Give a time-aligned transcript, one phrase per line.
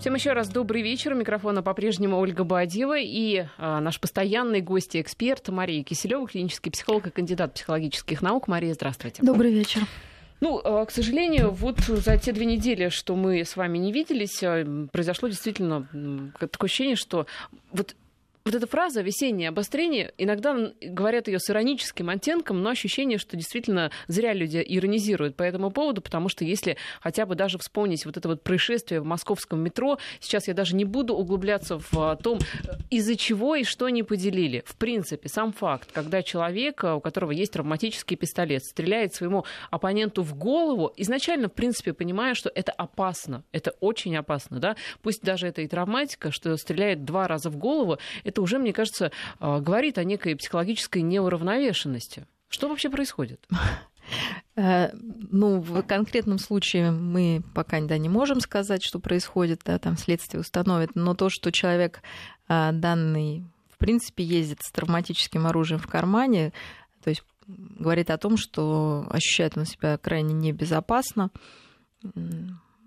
[0.00, 1.12] Всем еще раз добрый вечер.
[1.12, 6.72] У микрофона по-прежнему Ольга Бадьева и а, наш постоянный гость и эксперт Мария Киселева, клинический
[6.72, 8.48] психолог и кандидат психологических наук.
[8.48, 9.22] Мария, здравствуйте.
[9.22, 9.82] Добрый вечер.
[10.40, 14.42] Ну, а, к сожалению, вот за те две недели, что мы с вами не виделись,
[14.42, 15.86] а, произошло действительно
[16.38, 17.26] такое ощущение, что
[17.70, 17.94] вот
[18.44, 23.90] вот эта фраза «весеннее обострение», иногда говорят ее с ироническим оттенком, но ощущение, что действительно
[24.08, 28.28] зря люди иронизируют по этому поводу, потому что если хотя бы даже вспомнить вот это
[28.28, 32.38] вот происшествие в московском метро, сейчас я даже не буду углубляться в том,
[32.88, 34.62] из-за чего и что они поделили.
[34.66, 40.34] В принципе, сам факт, когда человек, у которого есть травматический пистолет, стреляет своему оппоненту в
[40.34, 45.62] голову, изначально, в принципе, понимая, что это опасно, это очень опасно, да, пусть даже это
[45.62, 47.98] и травматика, что стреляет два раза в голову,
[48.30, 52.26] это уже, мне кажется, а, говорит о некой психологической неуравновешенности.
[52.48, 53.46] Что вообще происходит?
[54.56, 59.96] Э, ну, в конкретном случае мы пока да, не можем сказать, что происходит, да, там
[59.96, 62.02] следствие установит, но то, что человек
[62.48, 66.52] а, данный, в принципе, ездит с травматическим оружием в кармане,
[67.04, 71.30] то есть говорит о том, что ощущает он себя крайне небезопасно,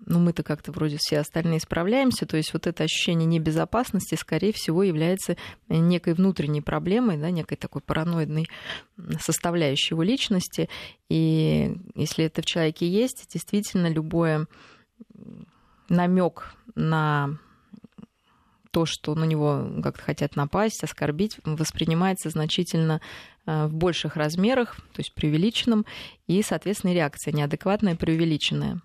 [0.06, 4.82] ну, мы-то как-то вроде все остальные справляемся, то есть вот это ощущение небезопасности, скорее всего,
[4.82, 5.36] является
[5.68, 8.48] некой внутренней проблемой, да, некой такой параноидной
[9.20, 10.68] составляющей его личности,
[11.08, 14.46] и если это в человеке есть, действительно, любое
[15.88, 17.38] намек на
[18.74, 23.00] то, что на него как-то хотят напасть, оскорбить, воспринимается значительно
[23.46, 25.86] э, в больших размерах, то есть преувеличенным,
[26.26, 28.80] и, соответственно, реакция неадекватная, преувеличенная.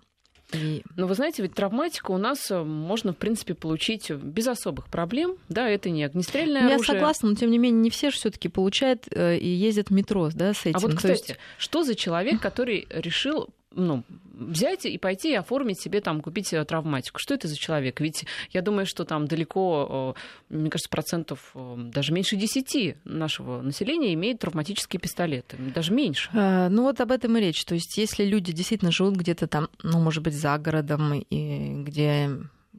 [0.52, 0.82] И...
[0.96, 5.36] Но вы знаете, ведь травматику у нас э, можно, в принципе, получить без особых проблем.
[5.48, 6.86] Да, это не огнестрельное Я оружие.
[6.88, 9.92] Я согласна, но тем не менее не все же все-таки получают э, и ездят в
[9.92, 10.76] метро, да, с этим.
[10.76, 11.40] А вот, кстати, есть...
[11.58, 16.64] что за человек, который решил ну, взять и пойти и оформить себе там, купить э,
[16.64, 17.18] травматику.
[17.18, 18.00] Что это за человек?
[18.00, 20.14] Ведь я думаю, что там далеко,
[20.50, 25.56] э, мне кажется, процентов э, даже меньше десяти нашего населения имеет травматические пистолеты.
[25.74, 26.30] Даже меньше.
[26.32, 27.64] Ну вот об этом и речь.
[27.64, 32.30] То есть если люди действительно живут где-то там, ну, может быть, за городом, и где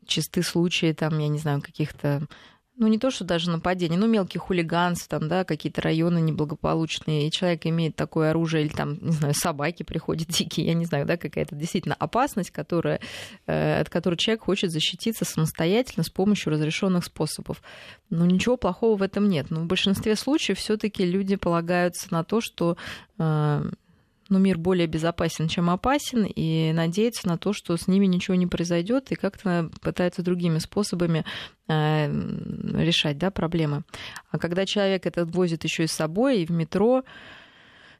[0.05, 2.27] чисты случаи, там, я не знаю, каких-то
[2.81, 7.31] ну не то, что даже нападение, ну мелкие хулиганства, там, да, какие-то районы неблагополучные, и
[7.31, 11.15] человек имеет такое оружие, или там, не знаю, собаки приходят дикие, я не знаю, да,
[11.15, 12.99] какая-то действительно опасность, которая,
[13.45, 17.61] э, от которой человек хочет защититься самостоятельно с помощью разрешенных способов.
[18.09, 19.51] Но ничего плохого в этом нет.
[19.51, 22.77] Но в большинстве случаев все-таки люди полагаются на то, что
[24.31, 28.47] ну, мир более безопасен, чем опасен, и надеяться на то, что с ними ничего не
[28.47, 31.25] произойдет, и как-то пытаются другими способами
[31.67, 33.83] э, решать да, проблемы.
[34.31, 37.03] А когда человек этот возит еще и с собой, и в метро,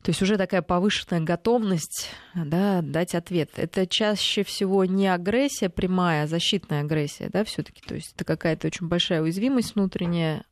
[0.01, 3.51] то есть уже такая повышенная готовность да, дать ответ.
[3.57, 7.81] Это чаще всего не агрессия прямая, а защитная агрессия, да, все-таки.
[7.85, 10.45] То есть это какая-то очень большая уязвимость внутренняя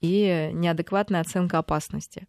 [0.00, 2.26] и неадекватная оценка опасности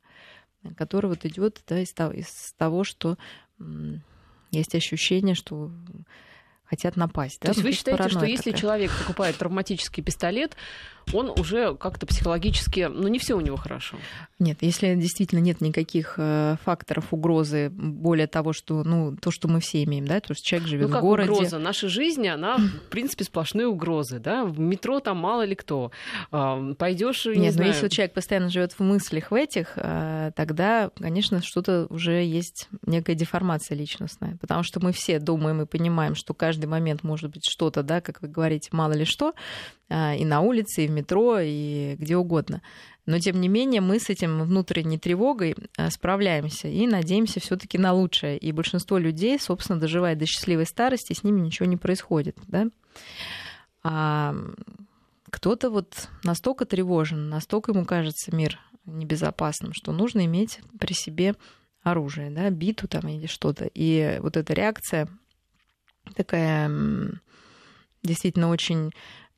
[0.77, 3.17] который вот идет да, из, того, из того, что
[4.51, 5.71] есть ощущение, что
[6.65, 7.39] хотят напасть.
[7.39, 7.49] То да?
[7.51, 8.61] есть ну, вы считаете, что если такая.
[8.61, 10.55] человек покупает травматический пистолет,
[11.13, 13.97] он уже как-то психологически, ну не все у него хорошо.
[14.39, 19.59] Нет, если действительно нет никаких э, факторов угрозы, более того, что, ну, то, что мы
[19.59, 21.31] все имеем, да, то, что человек живет ну, как в городе.
[21.31, 21.59] угроза?
[21.59, 25.91] Наша жизнь, она, в принципе, сплошные угрозы, да, в метро там мало ли кто.
[26.31, 27.69] А, Пойдешь, не Нет, знаю...
[27.69, 32.67] но если человек постоянно живет в мыслях в этих, э, тогда, конечно, что-то уже есть
[32.85, 37.45] некая деформация личностная, потому что мы все думаем и понимаем, что каждый момент может быть
[37.47, 39.33] что-то, да, как вы говорите, мало ли что,
[39.93, 41.00] а, и на улице, и в метро,
[41.41, 42.61] и где угодно.
[43.05, 47.77] Но, тем не менее, мы с этим внутренней тревогой а, справляемся и надеемся все таки
[47.77, 48.37] на лучшее.
[48.37, 52.37] И большинство людей, собственно, доживает до счастливой старости, с ними ничего не происходит.
[52.47, 52.67] Да?
[53.83, 54.35] А
[55.29, 61.35] кто-то вот настолько тревожен, настолько ему кажется мир небезопасным, что нужно иметь при себе
[61.83, 63.69] оружие, да, биту там или что-то.
[63.73, 65.07] И вот эта реакция
[66.15, 66.69] такая
[68.03, 68.91] действительно очень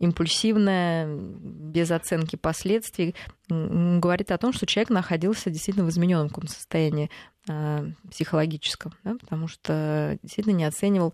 [0.03, 3.15] импульсивная, без оценки последствий,
[3.49, 7.09] говорит о том, что человек находился действительно в измененном каком состоянии
[7.47, 11.13] э, психологическом, да, потому что действительно не оценивал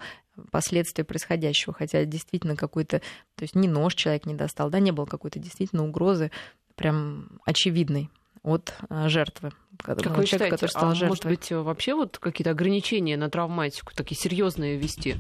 [0.52, 3.00] последствия происходящего, хотя действительно какой-то,
[3.36, 6.32] то есть ни нож человек не достал, да, не было какой-то действительно угрозы
[6.76, 8.10] прям очевидной
[8.42, 9.52] от э, жертвы.
[9.78, 11.10] Как вы считаете, который стал а жертвой.
[11.10, 15.16] может быть вообще вот какие-то ограничения на травматику такие серьезные ввести?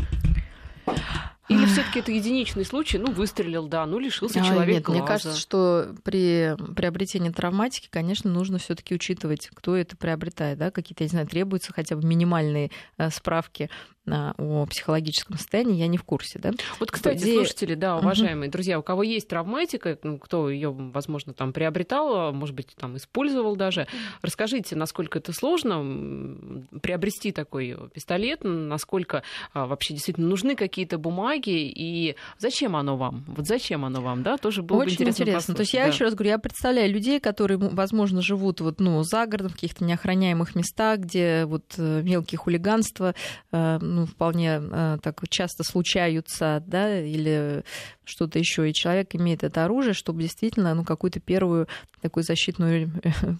[1.50, 5.00] Или все-таки это единичный случай, ну, выстрелил, да, ну, лишился человек Нет, глаза.
[5.00, 11.04] мне кажется, что при приобретении травматики, конечно, нужно все-таки учитывать, кто это приобретает, да, какие-то,
[11.04, 13.70] я не знаю, требуются хотя бы минимальные э, справки
[14.12, 16.52] о психологическом состоянии, я не в курсе, да.
[16.80, 17.36] Вот, кстати, идее...
[17.36, 18.54] слушатели, да, уважаемые угу.
[18.54, 23.56] друзья, у кого есть травматика, ну, кто ее, возможно, там приобретал, может быть, там использовал
[23.56, 23.88] даже,
[24.24, 29.22] расскажите, насколько это сложно приобрести такой пистолет, насколько
[29.54, 33.24] а, вообще действительно нужны какие-то бумаги и зачем оно вам?
[33.28, 34.38] Вот зачем оно вам, да?
[34.38, 35.24] Тоже было Очень бы интересно.
[35.24, 35.56] интересно.
[35.56, 35.88] То есть я да.
[35.88, 39.84] еще раз говорю, я представляю людей, которые, возможно, живут вот, ну, за городом, в каких-то
[39.84, 43.16] неохраняемых местах, где вот э, мелкие хулиганства,
[43.52, 47.64] э, ну, вполне э, так часто случаются, да, или
[48.04, 51.68] что-то еще, и человек имеет это оружие, чтобы действительно, ну, какую-то первую
[52.02, 52.92] такую защитную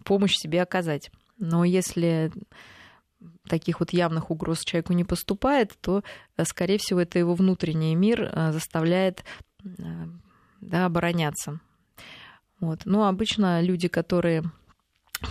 [0.06, 1.10] помощь себе оказать.
[1.38, 2.32] Но если
[3.50, 6.04] таких вот явных угроз человеку не поступает, то,
[6.38, 9.24] э, скорее всего, это его внутренний мир э, заставляет
[10.62, 11.60] да, обороняться.
[12.62, 12.86] Вот.
[12.86, 14.44] Но обычно люди, которые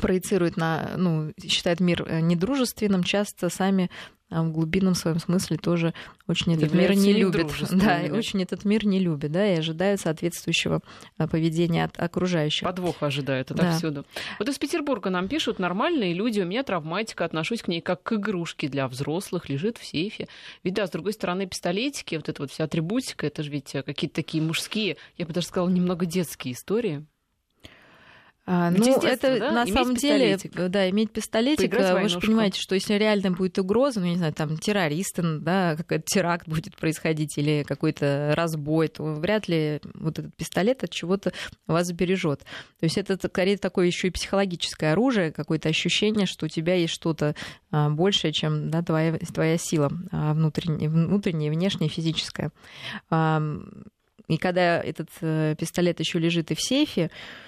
[0.02, 3.90] проецируют на, ну, считают мир недружественным, часто сами
[4.30, 5.94] в глубинном своем смысле тоже
[6.26, 7.50] очень этот мир не любит.
[7.70, 10.80] Да, и очень этот мир не любит, да, и ожидают соответствующего
[11.16, 12.66] а, поведения от окружающих.
[12.66, 14.02] Подвох ожидают отовсюду.
[14.02, 14.20] Да.
[14.38, 18.12] Вот из Петербурга нам пишут, нормальные люди, у меня травматика, отношусь к ней как к
[18.14, 20.28] игрушке для взрослых, лежит в сейфе.
[20.62, 24.16] Ведь да, с другой стороны, пистолетики, вот эта вот вся атрибутика, это же ведь какие-то
[24.16, 27.06] такие мужские, я бы даже сказала, немного детские истории.
[28.50, 29.52] А, ну, это да?
[29.52, 33.58] на иметь самом деле, да, иметь пистолетик, э, вы же понимаете, что если реально будет
[33.58, 39.04] угроза, ну, не знаю, там, терористы, да, какой-то теракт будет происходить или какой-то разбой, то
[39.04, 41.34] вряд ли вот этот пистолет от чего-то
[41.66, 42.40] вас бережет.
[42.80, 46.94] То есть это скорее такое еще и психологическое оружие, какое-то ощущение, что у тебя есть
[46.94, 47.34] что-то
[47.70, 52.50] а, большее, чем да, твоя, твоя сила а, внутренняя, внутренняя, внешняя, физическая.
[53.10, 57.47] И когда этот э, пистолет еще лежит и в сейфе, а,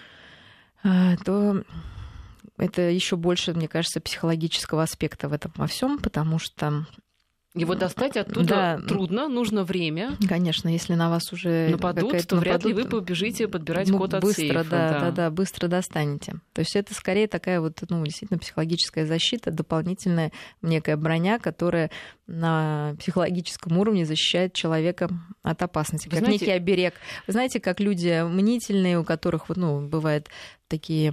[0.82, 1.62] то
[2.56, 6.86] это еще больше, мне кажется, психологического аспекта в этом во всем, потому что
[7.52, 8.80] его достать оттуда да.
[8.86, 10.16] трудно, нужно время.
[10.28, 14.14] Конечно, если на вас уже нападут, то нападут, вряд ли вы побежите подбирать ну, код
[14.14, 14.64] от быстро, сейфа.
[14.64, 16.34] Да, да, да, да, быстро достанете.
[16.52, 20.30] То есть это скорее такая вот, ну, действительно психологическая защита, дополнительная
[20.62, 21.90] некая броня, которая
[22.28, 25.10] на психологическом уровне защищает человека
[25.42, 26.44] от опасности, Вы как знаете...
[26.44, 26.94] некий оберег.
[27.26, 30.28] Вы знаете, как люди мнительные, у которых, ну, бывает
[30.70, 31.12] такие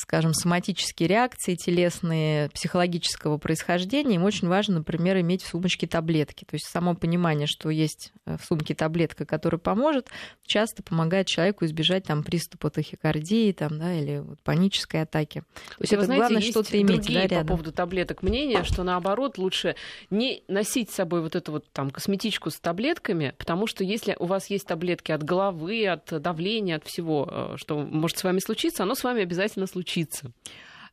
[0.00, 6.44] скажем, соматические реакции телесные, психологического происхождения, им очень важно, например, иметь в сумочке таблетки.
[6.44, 10.08] То есть само понимание, что есть э, в сумке таблетка, которая поможет,
[10.42, 15.42] часто помогает человеку избежать там, приступа тахикардии там, да, или вот, панической атаки.
[15.68, 17.40] То есть это знаете, главное что-то иметь да, рядом.
[17.40, 19.76] по поводу таблеток мнения, что наоборот лучше
[20.08, 24.24] не носить с собой вот эту вот там косметичку с таблетками, потому что если у
[24.24, 28.82] вас есть таблетки от головы, от давления, от всего, э, что может с вами случиться,
[28.82, 30.32] оно с вами обязательно случится случиться?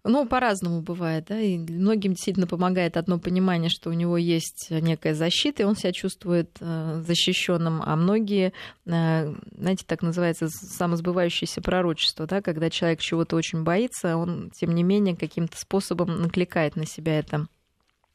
[0.03, 5.13] Ну, по-разному бывает, да, и многим действительно помогает одно понимание, что у него есть некая
[5.13, 8.53] защита, и он себя чувствует э, защищенным, а многие,
[8.85, 14.83] э, знаете, так называется самосбывающееся пророчество, да, когда человек чего-то очень боится, он, тем не
[14.83, 17.47] менее, каким-то способом накликает на себя это,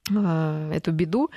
[0.08, 1.30] э, эту беду,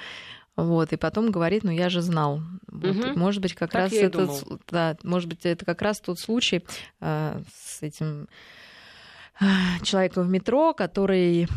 [0.56, 2.42] вот, и потом говорит, ну я же знал.
[2.68, 3.20] Вот, угу.
[3.20, 4.30] Может быть, как так раз это,
[4.70, 6.64] да, может быть, это как раз тот случай
[7.02, 8.30] э, с этим
[9.84, 11.48] человека в метро, который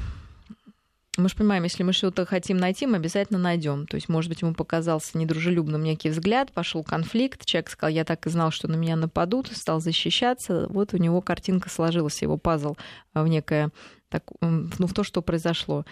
[1.18, 3.86] мы же понимаем, если мы что-то хотим найти, мы обязательно найдем.
[3.86, 8.24] То есть, может быть, ему показался недружелюбным некий взгляд, пошел конфликт, человек сказал, я так
[8.26, 10.66] и знал, что на меня нападут, стал защищаться.
[10.70, 12.76] Вот у него картинка сложилась, его пазл
[13.14, 13.70] в некое,
[14.08, 15.84] так, ну, в то, что произошло.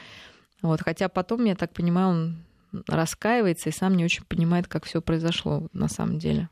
[0.62, 2.36] Вот, хотя потом, я так понимаю, он
[2.86, 6.48] раскаивается и сам не очень понимает, как все произошло на самом деле.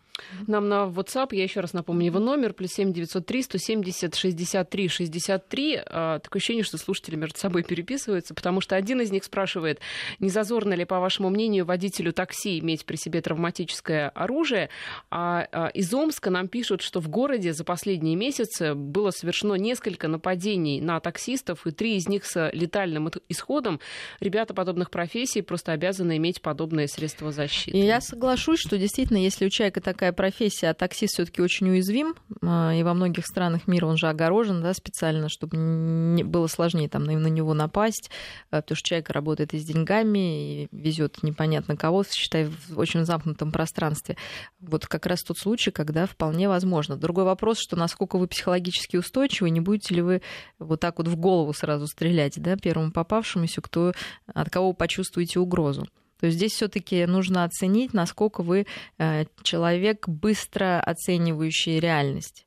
[0.47, 5.81] Нам на WhatsApp, я еще раз напомню его номер, плюс 7 903 170 63 63.
[5.85, 9.81] Такое ощущение, что слушатели между собой переписываются, потому что один из них спрашивает,
[10.21, 14.71] не зазорно ли, по вашему мнению, водителю такси иметь при себе травматическое оружие,
[15.11, 20.09] а, а из Омска нам пишут, что в городе за последние месяцы было совершено несколько
[20.09, 23.81] нападений на таксистов, и три из них с летальным исходом.
[24.21, 27.77] Ребята подобных профессий просто обязаны иметь подобные средства защиты.
[27.77, 31.71] И я соглашусь, что действительно, если у человека такая такая профессия, а таксист все-таки очень
[31.71, 36.47] уязвим, а, и во многих странах мира он же огорожен, да, специально, чтобы не было
[36.47, 38.11] сложнее там на, него напасть,
[38.51, 43.07] а, потому что человек работает и с деньгами, и везет непонятно кого, считай, в очень
[43.07, 44.19] замкнутом пространстве.
[44.61, 46.97] Вот как раз тот случай, когда вполне возможно.
[46.97, 50.23] Другой вопрос, что насколько вы психологически устойчивы, не будете ли вы
[50.59, 53.95] вот так вот в голову сразу стрелять, да, первому попавшемуся, кто,
[54.27, 55.87] от кого почувствуете угрозу.
[56.21, 58.67] То есть здесь все-таки нужно оценить, насколько вы
[58.99, 62.47] э, человек, быстро оценивающий реальность.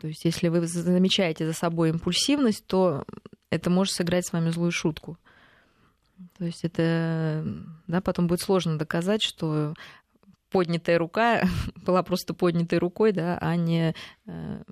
[0.00, 3.04] То есть если вы замечаете за собой импульсивность, то
[3.50, 5.18] это может сыграть с вами злую шутку.
[6.38, 7.44] То есть это
[7.86, 9.74] да, потом будет сложно доказать, что
[10.50, 11.42] поднятая рука
[11.76, 13.94] была просто поднятой рукой, да, а не
[14.26, 14.62] э,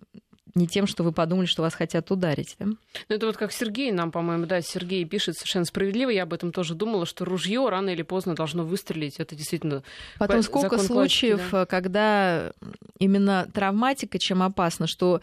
[0.55, 2.57] не тем, что вы подумали, что вас хотят ударить.
[2.59, 2.67] Да?
[2.67, 2.77] Ну,
[3.09, 6.11] это вот как Сергей нам, по-моему, да, Сергей пишет совершенно справедливо.
[6.11, 9.19] Я об этом тоже думала, что ружье рано или поздно должно выстрелить.
[9.19, 9.83] Это действительно
[10.19, 11.67] Потом сколько случаев, классики, да?
[11.67, 12.53] когда
[12.99, 15.21] именно травматика чем опасна, что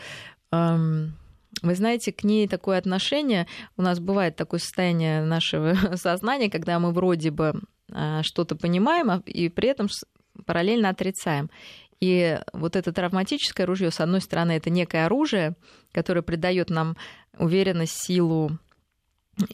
[0.51, 1.13] эм,
[1.61, 3.47] вы знаете, к ней такое отношение,
[3.77, 9.23] у нас бывает такое состояние нашего сознания, когда мы вроде бы э, что-то понимаем, а,
[9.25, 9.87] и при этом
[10.45, 11.49] параллельно отрицаем.
[12.01, 15.55] И вот это травматическое ружье, с одной стороны, это некое оружие,
[15.91, 16.97] которое придает нам
[17.37, 18.57] уверенность, силу,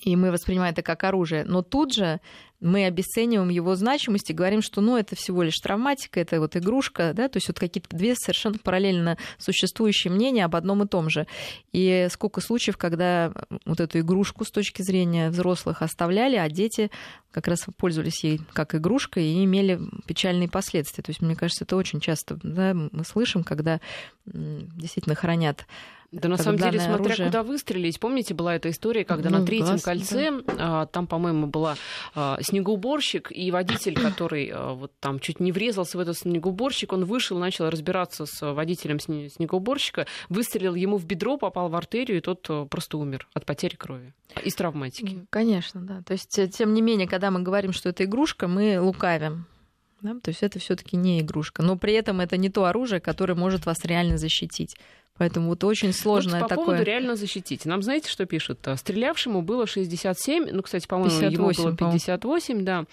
[0.01, 1.44] и мы воспринимаем это как оружие.
[1.46, 2.20] Но тут же
[2.60, 7.13] мы обесцениваем его значимость и говорим, что ну, это всего лишь травматика, это вот игрушка,
[7.13, 11.27] да, то есть вот какие-то две совершенно параллельно существующие мнения об одном и том же.
[11.72, 13.32] И сколько случаев, когда
[13.65, 16.89] вот эту игрушку с точки зрения взрослых оставляли, а дети
[17.32, 21.03] как раз пользовались ей как игрушкой и имели печальные последствия.
[21.03, 23.79] То есть, мне кажется, это очень часто да, мы слышим, когда
[24.25, 25.67] действительно хранят
[26.11, 27.27] да, на самом деле, смотря оружие.
[27.27, 27.99] куда выстрелить.
[27.99, 30.85] Помните, была эта история, когда ну, на третьем класс, кольце, да.
[30.85, 31.75] там, по-моему, была
[32.15, 37.03] а, снегоуборщик, и водитель, который а, вот там чуть не врезался в этот снегоуборщик, он
[37.03, 42.45] вышел, начал разбираться с водителем снегоуборщика, выстрелил ему в бедро, попал в артерию, и тот
[42.49, 45.25] а, просто умер от потери крови из травматики.
[45.29, 46.01] Конечно, да.
[46.03, 49.45] То есть, э, тем не менее, когда мы говорим, что это игрушка, мы лукавим.
[50.01, 50.15] Да?
[50.21, 51.63] То есть это все-таки не игрушка.
[51.63, 54.77] Но при этом это не то оружие, которое может вас реально защитить.
[55.17, 56.65] Поэтому вот очень сложно вот по такое...
[56.65, 57.65] поводу реально защитить.
[57.65, 58.59] Нам знаете, что пишут?
[58.75, 62.86] Стрелявшему было 67, ну, кстати, по-моему, 58, ему было 58, да.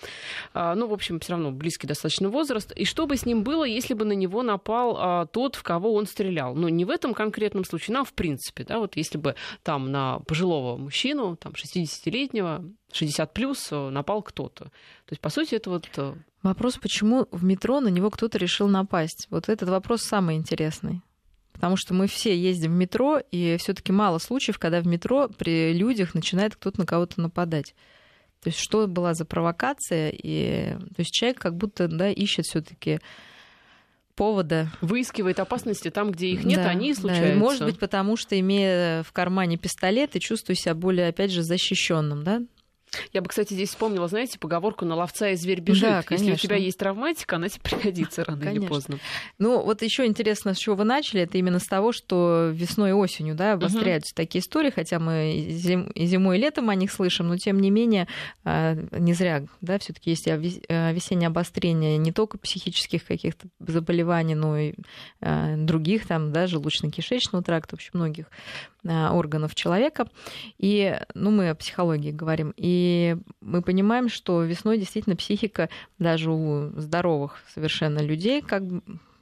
[0.53, 2.73] А, ну, в общем, все равно близкий достаточно возраст.
[2.73, 5.95] И что бы с ним было, если бы на него напал а, тот, в кого
[5.95, 6.55] он стрелял?
[6.55, 10.21] Ну, не в этом конкретном случае, но в принципе, да, вот если бы там на
[10.21, 14.65] пожилого мужчину, там, 60-летнего, 60 плюс э, напал кто-то.
[14.65, 14.71] То
[15.11, 15.89] есть, по сути, это вот...
[15.97, 19.27] Э, вопрос, почему в метро на него кто-то решил напасть?
[19.31, 21.03] Вот этот вопрос самый интересный.
[21.55, 25.73] Потому что мы все ездим в метро, и все-таки мало случаев, когда в метро при
[25.73, 27.75] людях начинает кто-то на кого-то нападать.
[28.43, 32.99] То есть что была за провокация, и то есть человек как будто да, ищет все-таки
[34.15, 34.71] повода.
[34.81, 37.35] Выискивает опасности там, где их нет, да, они и случаются.
[37.35, 37.39] Да.
[37.39, 42.23] может быть, потому что, имея в кармане пистолет, и чувствую себя более, опять же, защищенным,
[42.25, 42.43] да?
[43.13, 45.83] Я бы, кстати, здесь вспомнила, знаете, поговорку «на ловца и зверь бежит».
[45.83, 48.61] Да, Если у тебя есть травматика, она тебе пригодится рано конечно.
[48.61, 48.99] или поздно.
[49.39, 52.93] Ну, вот еще интересно, с чего вы начали, это именно с того, что весной и
[52.93, 54.17] осенью да, обостряются угу.
[54.17, 57.61] такие истории, хотя мы и, зим, и зимой, и летом о них слышим, но тем
[57.61, 58.09] не менее,
[58.45, 64.35] а, не зря, да, все таки есть э, весеннее обострение не только психических каких-то заболеваний,
[64.35, 64.75] но и
[65.21, 68.27] а, других, там, да, желудочно-кишечного тракта, в общем, многих
[68.85, 70.09] органов человека.
[70.59, 72.53] И, ну, мы о психологии говорим.
[72.57, 78.63] И мы понимаем, что весной действительно психика даже у здоровых совершенно людей, как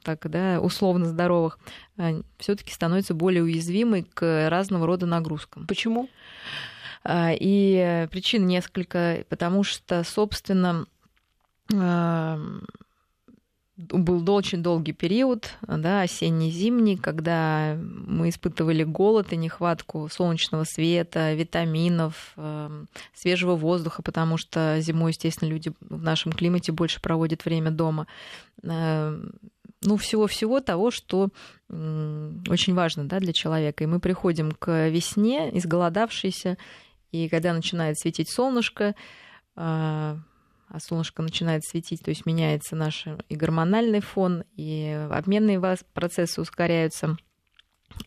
[0.03, 1.57] так, да, условно здоровых,
[1.97, 5.65] а, все-таки становится более уязвимой к разного рода нагрузкам.
[5.65, 6.09] Почему?
[7.03, 10.85] А, и причин несколько, потому что, собственно,
[13.89, 22.33] был очень долгий период, да, осенне-зимний, когда мы испытывали голод и нехватку солнечного света, витаминов,
[22.37, 28.07] эм, свежего воздуха, потому что зимой, естественно, люди в нашем климате больше проводят время дома.
[28.63, 29.33] Эм,
[29.81, 31.29] ну, всего-всего того, что
[31.69, 33.83] очень важно да, для человека.
[33.83, 36.57] И мы приходим к весне, изголодавшиеся,
[37.11, 38.95] и когда начинает светить солнышко,
[39.55, 40.17] э,
[40.73, 45.61] а солнышко начинает светить, то есть меняется наш и гормональный фон, и обменные
[45.93, 47.15] процессы ускоряются.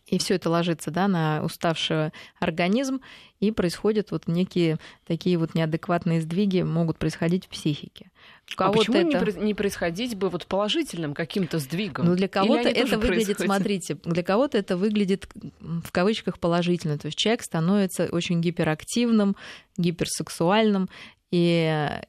[0.05, 2.99] И все это ложится да, на уставший организм,
[3.39, 8.11] и происходят вот некие такие вот неадекватные сдвиги могут происходить в психике.
[8.57, 9.39] а почему это...
[9.39, 12.05] не происходить бы вот положительным каким-то сдвигом?
[12.05, 13.45] Ну, для кого-то это выглядит, происходят?
[13.45, 15.29] смотрите, для кого-то это выглядит
[15.61, 16.97] в кавычках положительно.
[16.97, 19.37] То есть человек становится очень гиперактивным,
[19.77, 20.89] гиперсексуальным,
[21.31, 22.01] и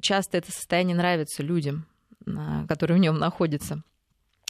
[0.00, 1.86] часто это состояние нравится людям,
[2.26, 3.82] а, которые в нем находятся.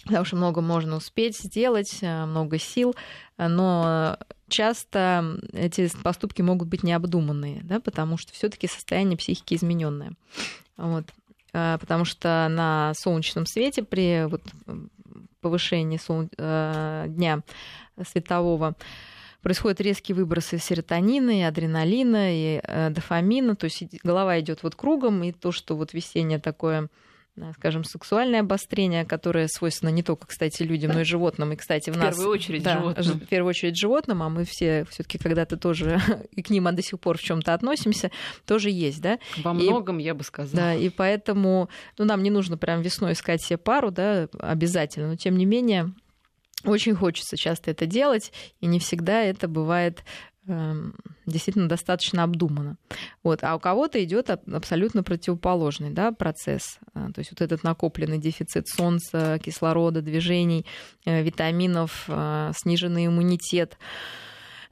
[0.05, 2.95] Потому что много можно успеть сделать, а, много сил,
[3.37, 10.13] но часто эти поступки могут быть необдуманные, да, потому что все-таки состояние психики измененное.
[10.77, 11.05] Вот.
[11.53, 14.43] А, потому что на солнечном свете при вот
[15.41, 15.99] повышении
[17.09, 17.43] дня
[18.05, 18.75] светового
[19.49, 25.25] происходят резкие выбросы серотонина и адреналина и э, дофамина, то есть голова идет вот кругом,
[25.25, 26.91] и то, что вот весеннее такое
[27.55, 31.53] скажем, сексуальное обострение, которое свойственно не только, кстати, людям, но и животным.
[31.53, 32.15] И, кстати, в, в нас...
[32.15, 33.21] первую очередь да, животным.
[33.21, 35.99] В первую очередь животным, а мы все все таки когда-то тоже
[36.33, 38.11] и к ним а до сих пор в чем то относимся,
[38.45, 39.19] тоже есть, да?
[39.39, 40.57] Во многом, и, я бы сказала.
[40.57, 45.17] Да, и поэтому ну, нам не нужно прям весной искать себе пару, да, обязательно, но
[45.17, 45.95] тем не менее
[46.65, 50.05] очень хочется часто это делать, и не всегда это бывает
[50.49, 50.95] Эм,
[51.27, 52.79] действительно достаточно обдуманно.
[53.23, 53.45] Вот.
[53.45, 56.79] А у кого-то идет абсолютно противоположный да, процесс.
[56.95, 60.65] А, то есть вот этот накопленный дефицит солнца, кислорода, движений,
[61.05, 63.77] э, витаминов, э, сниженный иммунитет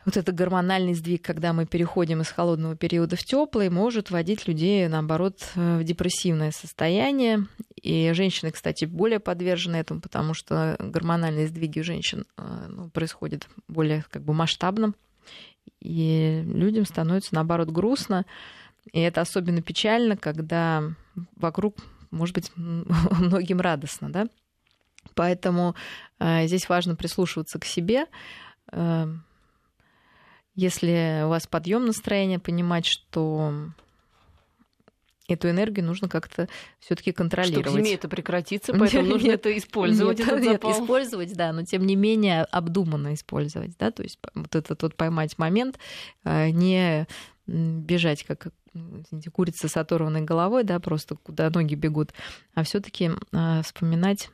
[0.06, 4.88] вот этот гормональный сдвиг, когда мы переходим из холодного периода в теплый, может вводить людей,
[4.88, 7.46] наоборот, э, в депрессивное состояние.
[7.82, 12.24] И женщины, кстати, более подвержены этому, потому что гормональные сдвиги у женщин
[12.68, 14.96] ну, происходят более как бы масштабным
[15.80, 18.24] и людям становится, наоборот, грустно.
[18.92, 20.82] И это особенно печально, когда
[21.36, 21.76] вокруг,
[22.10, 24.26] может быть, многим радостно, да?
[25.14, 25.74] Поэтому
[26.18, 28.06] э, здесь важно прислушиваться к себе.
[28.72, 29.06] Э,
[30.56, 33.52] если у вас подъем настроения, понимать, что
[35.28, 36.48] эту энергию нужно как-то
[36.80, 37.66] все-таки контролировать.
[37.66, 40.18] Чтобы зиме это прекратится, поэтому нужно это использовать.
[40.18, 44.82] Нет, нет, использовать, да, но тем не менее обдуманно использовать, да, то есть вот этот
[44.82, 45.78] вот поймать момент,
[46.24, 47.06] а, не
[47.46, 52.12] бежать как извините, курица с оторванной головой, да, просто куда ноги бегут,
[52.54, 54.30] а все-таки а, вспоминать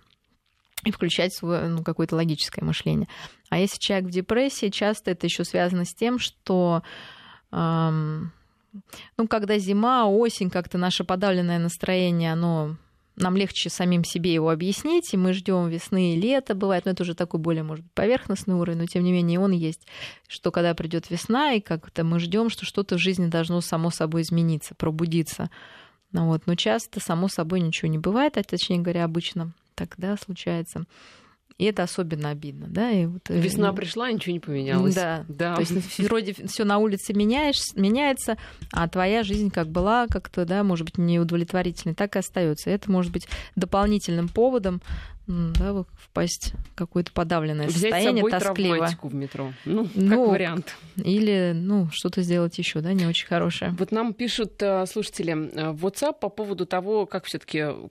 [0.85, 3.09] и включать свое ну, какое-то логическое мышление.
[3.51, 6.83] А если человек в депрессии, часто это еще связано с тем, что
[7.53, 8.33] эм,
[9.17, 12.77] ну, когда зима, осень, как-то наше подавленное настроение, оно
[13.17, 17.03] нам легче самим себе его объяснить, и мы ждем весны и лета, бывает, но это
[17.03, 19.87] уже такой более, может быть, поверхностный уровень, но тем не менее он есть,
[20.29, 24.23] что когда придет весна, и как-то мы ждем, что что-то в жизни должно само собой
[24.23, 25.51] измениться, пробудиться.
[26.13, 26.47] Ну, вот.
[26.47, 29.53] Но часто само собой ничего не бывает, а точнее говоря, обычно
[29.87, 30.85] тогда случается.
[31.59, 32.91] И это особенно обидно, да.
[32.91, 34.95] И вот, э, Весна пришла, ничего не поменялось.
[34.95, 35.55] Да, да.
[35.55, 38.37] То есть вроде все на улице меняешь, меняется,
[38.73, 42.71] а твоя жизнь как была, как-то, да, может быть, неудовлетворительной, так и остается.
[42.71, 44.83] Это может быть дополнительным поводом
[45.59, 48.89] да, впасть в какое-то подавленное Взять состояние, собой тоскливо.
[49.03, 49.53] в метро.
[49.65, 50.77] Ну, как ну, вариант.
[50.97, 53.75] Или, ну, что-то сделать еще, да, не очень хорошее.
[53.79, 57.89] Вот нам пишут э, слушатели э, в WhatsApp по поводу того, как все таки э,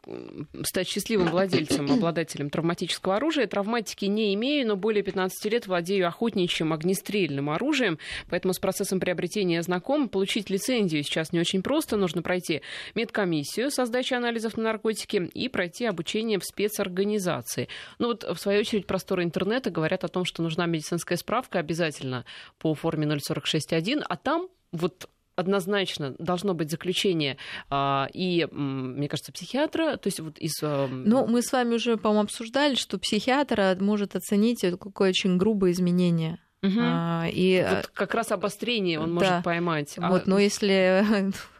[0.63, 3.47] стать счастливым владельцем, обладателем травматического оружия.
[3.47, 7.97] Травматики не имею, но более 15 лет владею охотничьим огнестрельным оружием,
[8.29, 10.09] поэтому с процессом приобретения знаком.
[10.09, 11.97] Получить лицензию сейчас не очень просто.
[11.97, 12.61] Нужно пройти
[12.93, 17.67] медкомиссию со сдачей анализов на наркотики и пройти обучение в спецорганизации организации.
[17.99, 22.25] Ну вот, в свою очередь, просторы интернета говорят о том, что нужна медицинская справка обязательно
[22.59, 27.37] по форме 0461, а там вот однозначно должно быть заключение
[27.69, 30.61] а, и, мне кажется, психиатра, то есть вот из...
[30.61, 30.87] А...
[30.87, 36.39] Ну, мы с вами уже, по-моему, обсуждали, что психиатр может оценить какое очень грубое изменение
[36.63, 36.79] Угу.
[36.79, 39.13] А, и вот как раз обострение он да.
[39.13, 39.95] может поймать.
[39.97, 40.29] А вот, а...
[40.29, 41.03] но если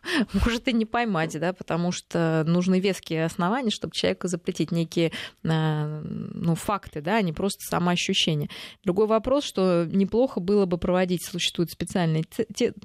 [0.33, 5.11] может и не поймать, да, потому что нужны веские основания, чтобы человеку запретить некие
[5.43, 8.49] а, ну, факты, да, а не просто самоощущение.
[8.83, 12.23] Другой вопрос, что неплохо было бы проводить, существуют специальные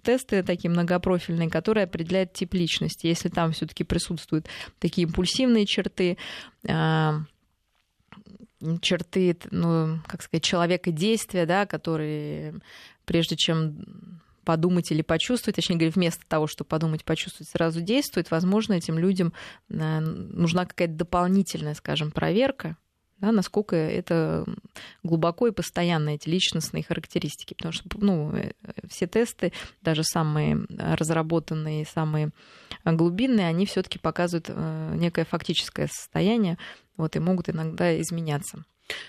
[0.02, 3.06] тесты такие многопрофильные, которые определяют тип личности.
[3.06, 4.46] Если там все-таки присутствуют
[4.78, 6.16] такие импульсивные черты,
[6.66, 7.20] а,
[8.80, 12.60] черты, ну, как сказать, человека действия, да, которые
[13.04, 18.74] прежде чем подумать или почувствовать, точнее говоря, вместо того, чтобы подумать, почувствовать, сразу действует, возможно,
[18.74, 19.32] этим людям
[19.68, 22.76] э, нужна какая-то дополнительная, скажем, проверка,
[23.18, 24.44] да, насколько это
[25.02, 27.54] глубоко и постоянно эти личностные характеристики.
[27.54, 28.52] Потому что ну, э,
[28.88, 29.52] все тесты,
[29.82, 32.30] даже самые разработанные, самые
[32.84, 36.58] глубинные, они все-таки показывают э, некое фактическое состояние
[36.96, 38.64] вот, и могут иногда изменяться.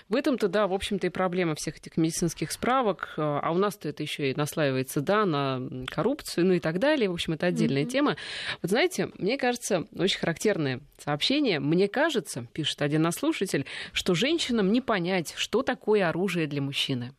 [0.08, 3.14] В этом-то, да, в общем-то, и проблема всех этих медицинских справок.
[3.16, 7.08] Э, а у нас-то это еще и наслаивается, да, на коррупцию, ну и так далее.
[7.08, 7.90] В общем, это отдельная mm-hmm.
[7.90, 8.16] тема.
[8.62, 11.60] Вот знаете, мне кажется, очень характерное сообщение.
[11.60, 17.12] Мне кажется, пишет один наш слушатель, что женщинам не понять, что такое оружие для мужчины.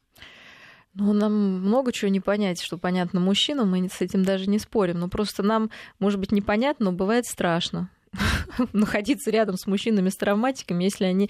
[0.95, 4.99] Ну, нам много чего не понять, что понятно мужчинам, мы с этим даже не спорим.
[4.99, 5.69] Но просто нам,
[5.99, 7.89] может быть, непонятно, но бывает страшно.
[8.73, 11.29] находиться рядом с мужчинами с травматиками, если они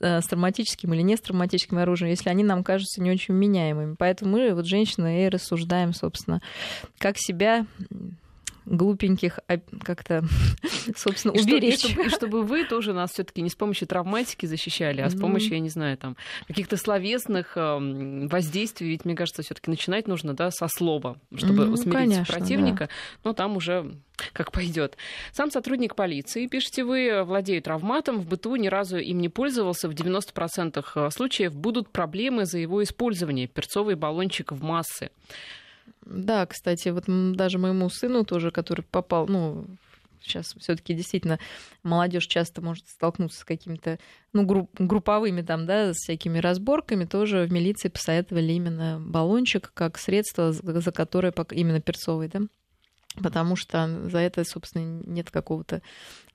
[0.00, 3.96] э, с травматическим или не с травматическим оружием, если они нам кажутся не очень меняемыми.
[3.98, 6.40] Поэтому мы, вот женщины, и рассуждаем, собственно,
[6.98, 7.66] как себя
[8.66, 9.40] глупеньких
[9.82, 10.24] как-то,
[10.96, 11.84] собственно, уберечь.
[11.84, 15.10] И чтобы, и чтобы вы тоже нас все таки не с помощью травматики защищали, а
[15.10, 18.88] с помощью, я не знаю, там, каких-то словесных эм, воздействий.
[18.88, 22.84] Ведь, мне кажется, все таки начинать нужно да, со слова, чтобы ну, усмирить конечно, противника.
[22.84, 22.90] Да.
[23.24, 23.94] Но там уже
[24.32, 24.96] как пойдет.
[25.32, 29.92] Сам сотрудник полиции, пишете вы, владеет травматом, в быту ни разу им не пользовался, в
[29.92, 35.10] 90% э, случаев будут проблемы за его использование, перцовый баллончик в массы.
[36.04, 39.66] Да, кстати, вот даже моему сыну тоже, который попал, ну,
[40.24, 41.38] сейчас все-таки действительно
[41.82, 43.98] молодежь часто может столкнуться с какими-то
[44.32, 49.98] ну, групп, групповыми там, да, с всякими разборками, тоже в милиции посоветовали именно баллончик как
[49.98, 52.40] средство, за которое именно перцовый, да,
[53.22, 55.82] потому что за это, собственно, нет какого-то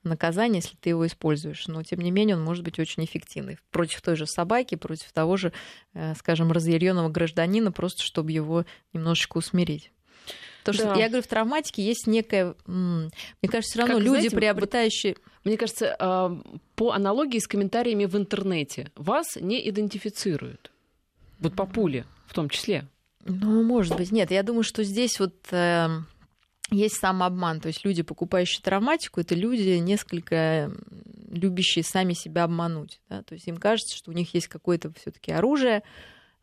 [0.03, 1.67] наказания, если ты его используешь.
[1.67, 3.57] Но, тем не менее, он может быть очень эффективный.
[3.71, 5.51] Против той же собаки, против того же,
[5.93, 9.91] э, скажем, разъяренного гражданина, просто чтобы его немножечко усмирить.
[10.63, 10.91] Потому да.
[10.91, 12.55] что, я говорю, в травматике есть некая...
[12.65, 13.11] Мне
[13.43, 15.15] кажется, все равно как, люди, знаете, приобретающие...
[15.43, 15.95] Мне кажется,
[16.75, 20.71] по аналогии с комментариями в интернете, вас не идентифицируют.
[21.39, 22.85] Вот по пуле в том числе.
[23.25, 24.11] Ну, может быть.
[24.11, 26.07] Нет, я думаю, что здесь вот эм,
[26.71, 27.59] есть самообман.
[27.61, 30.71] То есть люди, покупающие травматику, это люди несколько
[31.29, 32.99] любящие сами себя обмануть.
[33.09, 33.23] Да?
[33.23, 35.83] То есть им кажется, что у них есть какое-то все-таки оружие.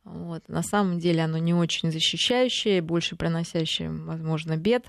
[0.05, 0.49] Вот.
[0.49, 4.87] На самом деле оно не очень защищающее, больше приносящее, возможно, бед,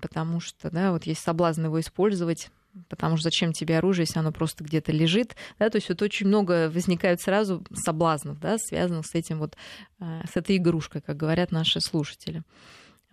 [0.00, 2.50] потому что да, вот есть соблазн его использовать
[2.88, 6.26] потому что зачем тебе оружие, если оно просто где-то лежит, да, то есть вот очень
[6.26, 9.56] много возникает сразу соблазнов, да, связанных с этим вот,
[10.00, 12.42] э, с этой игрушкой, как говорят наши слушатели.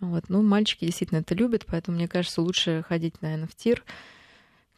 [0.02, 0.24] Вот.
[0.28, 3.84] Ну, мальчики действительно это любят, поэтому, мне кажется, лучше ходить, наверное, в тир,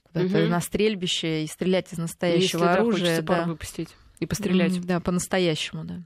[0.03, 0.49] куда-то угу.
[0.49, 3.23] на стрельбище и стрелять из настоящего Если, оружия.
[3.23, 3.45] Да, да.
[3.47, 3.89] выпустить
[4.21, 4.79] и пострелять.
[4.87, 6.03] Да, по-настоящему, да.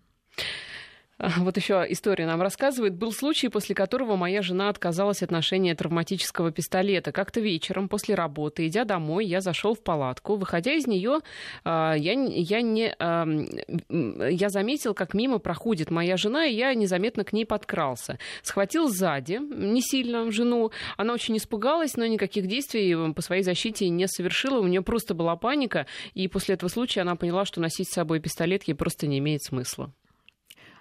[1.19, 2.95] Вот еще история нам рассказывает.
[2.95, 7.11] Был случай, после которого моя жена отказалась от ношения травматического пистолета.
[7.11, 10.37] Как-то вечером после работы, идя домой, я зашел в палатку.
[10.37, 11.19] Выходя из нее,
[11.65, 12.95] а, я, я, не,
[14.31, 18.19] я заметил, как мимо проходит моя жена, и я незаметно к ней подкрался.
[18.43, 20.71] Схватил сзади, не сильно, жену.
[20.97, 24.61] Она очень испугалась, но никаких действий по своей защите не совершила.
[24.61, 28.21] У нее просто была паника, и после этого случая она поняла, что носить с собой
[28.21, 29.93] пистолет ей просто не имеет смысла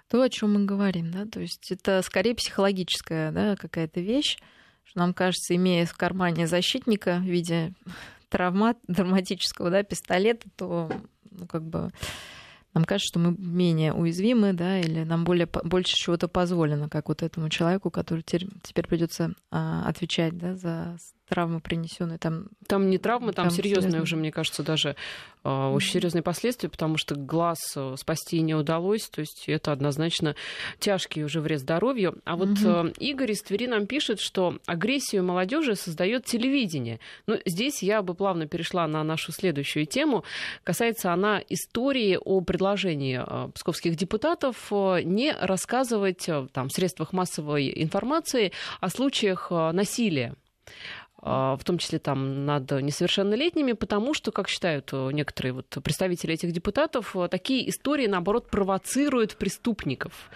[0.08, 4.38] то, о чем мы говорим, да, то есть это скорее психологическая, да, какая-то вещь,
[4.84, 7.74] что нам кажется, имея в кармане защитника в виде
[8.28, 10.90] травмат, травматического, да, пистолета, то,
[11.30, 11.90] ну, как бы,
[12.74, 17.22] нам кажется, что мы менее уязвимы, да, или нам более, больше чего-то позволено, как вот
[17.22, 20.96] этому человеку, который теперь, теперь придется а, отвечать, да, за
[21.28, 22.46] травмы принесенные там.
[22.66, 24.02] Там не травмы, там, там серьезные серьезно.
[24.02, 24.96] уже, мне кажется, даже
[25.44, 30.34] э, очень серьезные последствия, потому что глаз э, спасти не удалось, то есть это однозначно
[30.78, 32.16] тяжкий уже вред здоровью.
[32.24, 37.00] А вот э, Игорь из Твери нам пишет, что агрессию молодежи создает телевидение.
[37.26, 40.24] Но ну, здесь я бы плавно перешла на нашу следующую тему.
[40.64, 47.12] Касается она истории о предложении э, псковских депутатов э, не рассказывать э, там, в средствах
[47.12, 50.34] массовой информации о случаях насилия а,
[51.28, 56.52] в том числе там над несовершеннолетними, потому что, как считают э, некоторые вот представители этих
[56.52, 60.30] депутатов, э, такие истории, наоборот, провоцируют преступников.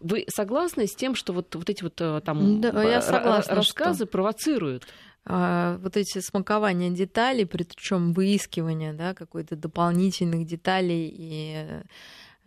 [0.00, 4.04] Вы согласны с тем, что вот, вот эти вот э, там да, я согласна, рассказы
[4.04, 4.06] что...
[4.06, 4.86] провоцируют?
[5.30, 11.66] А, вот эти смакования деталей, причем выискивание да, какой-то дополнительных деталей и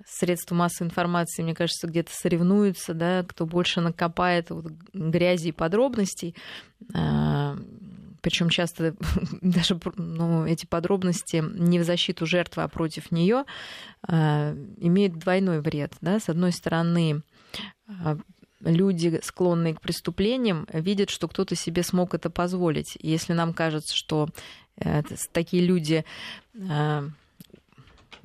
[0.05, 6.35] средства массовой информации, мне кажется, где-то соревнуются, да, кто больше накопает вот грязи и подробностей.
[6.93, 7.57] А,
[8.21, 8.95] Причем часто
[9.41, 13.45] даже ну, эти подробности не в защиту жертвы, а против нее
[14.07, 15.93] а, имеют двойной вред.
[16.01, 16.19] Да?
[16.19, 17.21] С одной стороны,
[17.87, 18.17] а,
[18.61, 22.97] люди, склонные к преступлениям, видят, что кто-то себе смог это позволить.
[22.99, 24.29] И если нам кажется, что
[24.77, 26.05] э, такие люди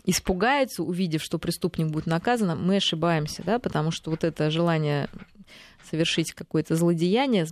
[0.06, 5.08] испугается, увидев, что преступник будет наказан, мы ошибаемся, да, потому что вот это желание
[5.90, 7.46] совершить какое-то злодеяние,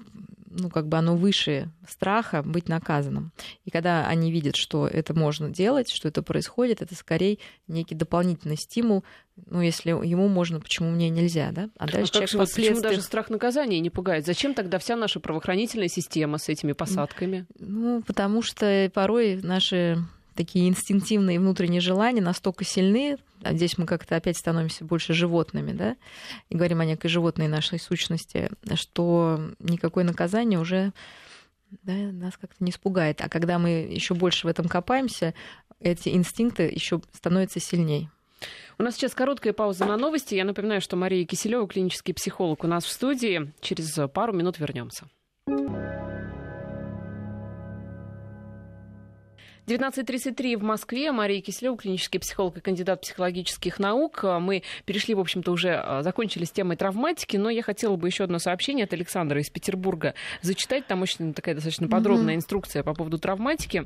[0.57, 3.33] ну, как бы оно выше страха быть наказанным.
[3.64, 8.57] И когда они видят, что это можно делать, что это происходит, это скорее некий дополнительный
[8.57, 9.05] стимул.
[9.47, 11.71] Ну, если ему можно, почему мне нельзя, да?
[11.77, 12.75] А дальше а человек же, последствия...
[12.77, 14.27] почему даже страх наказания не пугает?
[14.27, 17.47] Зачем тогда вся наша правоохранительная система с этими посадками?
[17.59, 19.99] Ну, потому что порой наши
[20.35, 25.97] такие инстинктивные внутренние желания настолько сильны, а здесь мы как-то опять становимся больше животными, да,
[26.49, 30.92] и говорим о некой животной нашей сущности, что никакое наказание уже
[31.83, 33.20] да, нас как-то не испугает.
[33.20, 35.35] А когда мы еще больше в этом копаемся,
[35.81, 38.11] эти инстинкты еще становятся сильнее.
[38.79, 40.35] У нас сейчас короткая пауза на новости.
[40.35, 43.53] Я напоминаю, что Мария Киселева, клинический психолог, у нас в студии.
[43.61, 45.07] Через пару минут вернемся.
[49.66, 51.11] 19.33 в Москве.
[51.11, 54.22] Мария Кислева, клинический психолог и кандидат психологических наук.
[54.22, 58.24] Мы перешли, в общем-то, уже а, закончили с темой травматики, но я хотела бы еще
[58.24, 60.87] одно сообщение от Александра из Петербурга зачитать.
[60.87, 62.38] Там очень такая достаточно подробная mm-hmm.
[62.38, 63.85] инструкция по поводу травматики.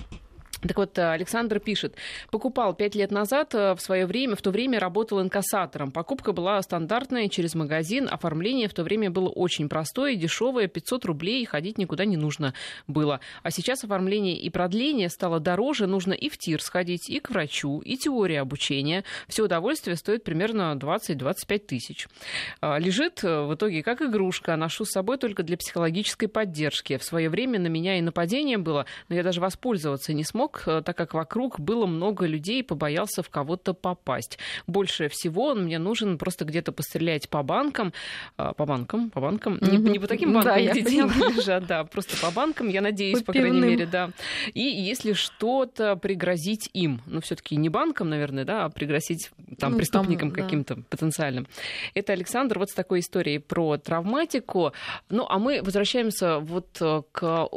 [0.62, 1.94] Так вот, э, Александр пишет,
[2.30, 5.92] покупал пять лет назад э, в свое время, в то время работал инкассатором.
[5.92, 11.44] Покупка была стандартная через магазин, оформление в то время было очень простое, дешевое, 500 рублей,
[11.44, 12.54] ходить никуда не нужно
[12.88, 13.20] было.
[13.42, 17.80] А сейчас оформление и продление стало дороже, нужно и в ТИР сходить, и к врачу,
[17.80, 19.04] и теория обучения.
[19.28, 22.08] Все удовольствие стоит примерно 20-25 тысяч.
[22.60, 26.96] А, лежит э, в итоге как игрушка, ношу с собой только для психологической поддержки.
[26.96, 30.62] В свое время на меня и нападение было, но я даже воспользоваться не смог, помог,
[30.66, 34.38] э, так как вокруг было много людей и побоялся в кого-то попасть.
[34.66, 37.92] Больше всего он мне нужен просто где-то пострелять по банкам,
[38.36, 39.70] э, по банкам, по банкам, mm-hmm.
[39.70, 43.20] не, не по таким банкам, да, где деньги лежат, да, просто по банкам, я надеюсь,
[43.20, 44.10] по, по крайней мере, да.
[44.54, 49.78] И если что-то пригрозить им, ну все-таки не банкам, наверное, да, а пригрозить там ну,
[49.78, 50.82] преступникам там, каким-то да.
[50.88, 51.46] потенциальным.
[51.94, 54.72] Это Александр вот с такой историей про травматику.
[55.08, 57.48] Ну, а мы возвращаемся вот э, к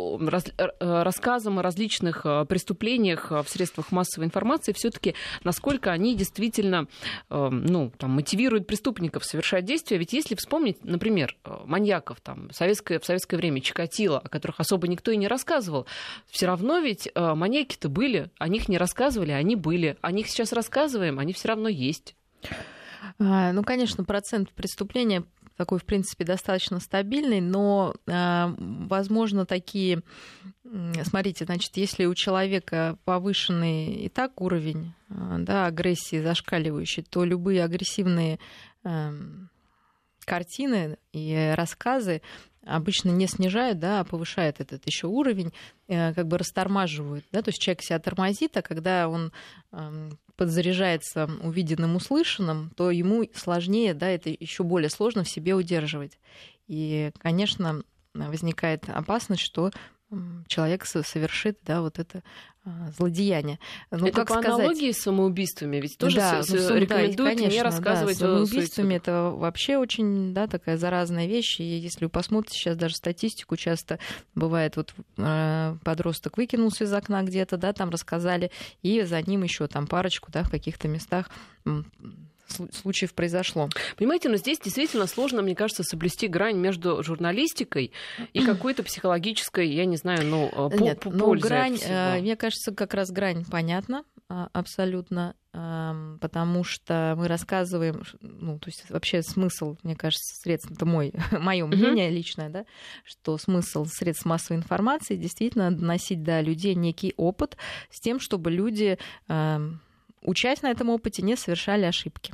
[0.79, 6.87] рассказам о различных преступлениях преступлениях э, в средствах массовой информации, все-таки насколько они действительно
[7.29, 9.97] эм, ну, там, мотивируют преступников совершать действия.
[9.97, 14.87] Ведь если вспомнить, например, э, маньяков там, советское, в советское время Чикатило, о которых особо
[14.87, 15.85] никто и не рассказывал,
[16.27, 19.97] все равно ведь э, маньяки-то были, о них не рассказывали, они были.
[20.01, 22.15] О них сейчас рассказываем, они все равно есть.
[23.19, 25.23] А, ну, конечно, процент преступления
[25.61, 30.01] такой, в принципе, достаточно стабильный, но, а, возможно, такие...
[31.03, 37.63] Смотрите, значит, если у человека повышенный и так уровень а, да, агрессии зашкаливающий, то любые
[37.63, 38.39] агрессивные
[38.83, 39.50] эм,
[40.25, 42.21] картины и рассказы
[42.65, 45.51] обычно не снижают, да, а повышают этот еще уровень,
[45.87, 47.25] э, как бы растормаживают.
[47.31, 47.41] Да?
[47.41, 49.31] То есть человек себя тормозит, а когда он
[49.71, 56.19] эм, подзаряжается увиденным, услышанным, то ему сложнее, да, это еще более сложно в себе удерживать.
[56.67, 59.71] И, конечно, возникает опасность, что
[60.47, 62.23] человек совершит да, вот это
[62.63, 63.57] а, злодеяние.
[63.89, 64.59] Ну, это как по сказать...
[64.59, 68.29] аналогии с самоубийствами, ведь тоже да, с, ну, рекомендуют да, конечно, не рассказывать да, с
[68.29, 73.55] самоубийствами это вообще очень да, такая заразная вещь, и если вы посмотрите сейчас даже статистику,
[73.55, 73.97] часто
[74.35, 78.51] бывает вот э, подросток выкинулся из окна где-то, да, там рассказали,
[78.83, 81.31] и за ним еще там парочку, да, в каких-то местах
[82.51, 83.69] случаев произошло.
[83.97, 87.91] Понимаете, но здесь действительно сложно, мне кажется, соблюсти грань между журналистикой
[88.33, 92.35] и какой-то психологической, я не знаю, ну, э, по, Нет, по ну, грань, э, мне
[92.35, 99.21] кажется, как раз грань понятна а, абсолютно, потому что мы рассказываем, ну, то есть вообще
[99.21, 102.13] смысл, мне кажется, средств, это мой, мое мнение mm-hmm.
[102.13, 102.65] личное, да,
[103.03, 107.57] что смысл средств массовой информации действительно доносить до людей некий опыт
[107.89, 108.97] с тем, чтобы люди,
[110.21, 112.33] учась на этом опыте, не совершали ошибки.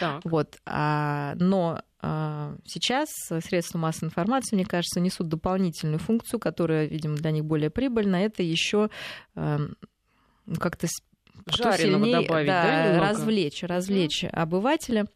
[0.00, 0.20] Так.
[0.24, 0.58] Вот.
[0.66, 3.08] А, но а, сейчас
[3.44, 8.16] средства массовой информации, мне кажется, несут дополнительную функцию, которая, видимо, для них более прибыльна.
[8.16, 8.90] Это еще
[9.34, 9.58] а,
[10.58, 10.86] как-то
[11.46, 12.62] Жареного сильнее, добавить, да,
[12.92, 14.28] да развлечь, развлечь mm.
[14.30, 15.06] обывателя.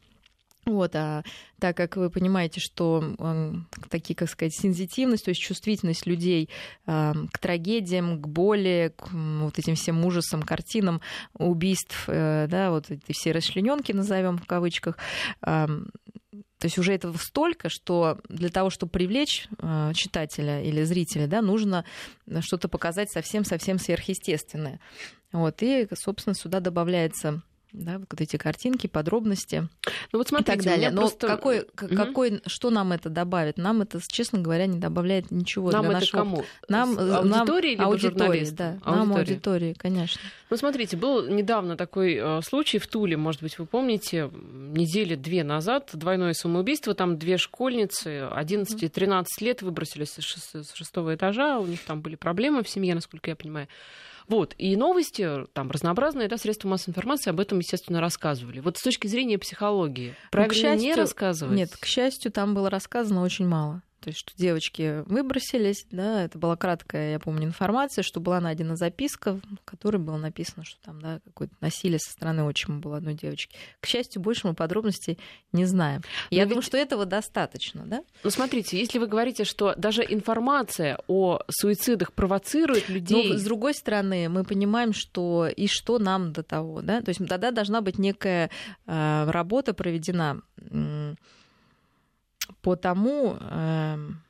[0.64, 1.24] Вот, а
[1.58, 3.52] так как вы понимаете, что э,
[3.90, 6.50] такие, как сказать, сензитивность, то есть чувствительность людей
[6.86, 11.00] э, к трагедиям, к боли, к вот этим всем ужасам, картинам
[11.34, 14.98] убийств, э, да, вот эти все расчлененки назовем в кавычках,
[15.44, 15.66] э,
[16.62, 21.42] то есть уже этого столько, что для того, чтобы привлечь э, читателя или зрителя, да,
[21.42, 21.84] нужно
[22.38, 24.78] что-то показать совсем-совсем сверхъестественное.
[25.32, 29.68] Вот, и, собственно, сюда добавляется да, вот эти картинки, подробности
[30.12, 30.90] ну, вот смотрите, и так далее.
[30.90, 31.26] Но просто...
[31.26, 31.96] какой, угу.
[31.96, 33.56] какой, что нам это добавит?
[33.56, 36.18] Нам это, честно говоря, не добавляет ничего нам для это нашего...
[36.20, 36.44] кому?
[36.68, 37.86] Нам, аудитории нам...
[37.86, 38.68] аудитории, да.
[38.70, 38.96] Аудитории.
[38.96, 40.20] Нам аудитории, конечно.
[40.50, 45.44] Ну, смотрите, был недавно такой э, случай в Туле, может быть, вы помните, недели две
[45.44, 51.66] назад, двойное самоубийство, там две школьницы, 11 и 13 лет, выбросились с шестого этажа, у
[51.66, 53.68] них там были проблемы в семье, насколько я понимаю.
[54.28, 54.54] Вот.
[54.58, 58.60] И новости, там, разнообразные да, средства массовой информации об этом, естественно, рассказывали.
[58.60, 61.56] Вот с точки зрения психологии, правильно ну, к счастью, не рассказывать?
[61.56, 63.82] Нет, к счастью, там было рассказано очень мало.
[64.02, 68.74] То есть, что девочки выбросились, да, это была краткая, я помню, информация, что была найдена
[68.74, 73.14] записка, в которой было написано, что там, да, какое-то насилие со стороны отчима было одной
[73.14, 73.54] девочки.
[73.80, 75.18] К счастью, больше мы подробностей
[75.52, 76.02] не знаем.
[76.30, 76.48] Но я ведь...
[76.48, 78.02] думаю, что этого достаточно, да?
[78.24, 83.30] Ну, смотрите, если вы говорите, что даже информация о суицидах провоцирует людей...
[83.30, 87.02] Ну, с другой стороны, мы понимаем, что и что нам до того, да?
[87.02, 88.50] То есть тогда должна быть некая
[88.86, 90.42] э, работа проведена
[92.60, 94.22] по тому, эм,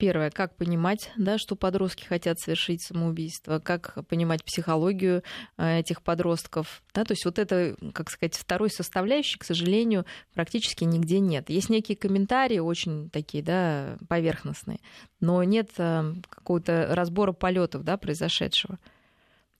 [0.00, 5.22] Первое, как понимать, да, что подростки хотят совершить самоубийство, как понимать психологию
[5.58, 6.82] э, этих подростков.
[6.94, 11.50] Да, то есть вот это, как сказать, второй составляющий, к сожалению, практически нигде нет.
[11.50, 14.80] Есть некие комментарии, очень такие, да, поверхностные,
[15.20, 18.78] но нет э, какого-то разбора полетов, да, произошедшего.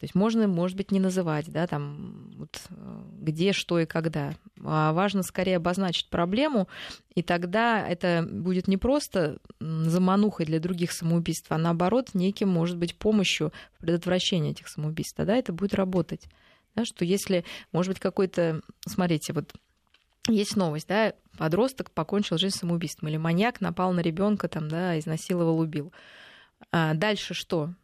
[0.01, 4.33] То есть можно, может быть, не называть, да, там, вот, э, где, что и когда.
[4.65, 6.69] А важно скорее обозначить проблему,
[7.15, 12.97] и тогда это будет не просто заманухой для других самоубийств, а наоборот, неким, может быть,
[12.97, 15.15] помощью в предотвращении этих самоубийств.
[15.19, 16.29] Тогда это будет работать.
[16.75, 18.63] Да, что если, может быть, какой-то...
[18.87, 19.53] Смотрите, вот
[20.29, 25.61] есть новость, да, подросток покончил жизнь самоубийством, или маньяк напал на ребенка, там, да, изнасиловал,
[25.61, 25.93] убил.
[26.73, 27.75] А дальше что?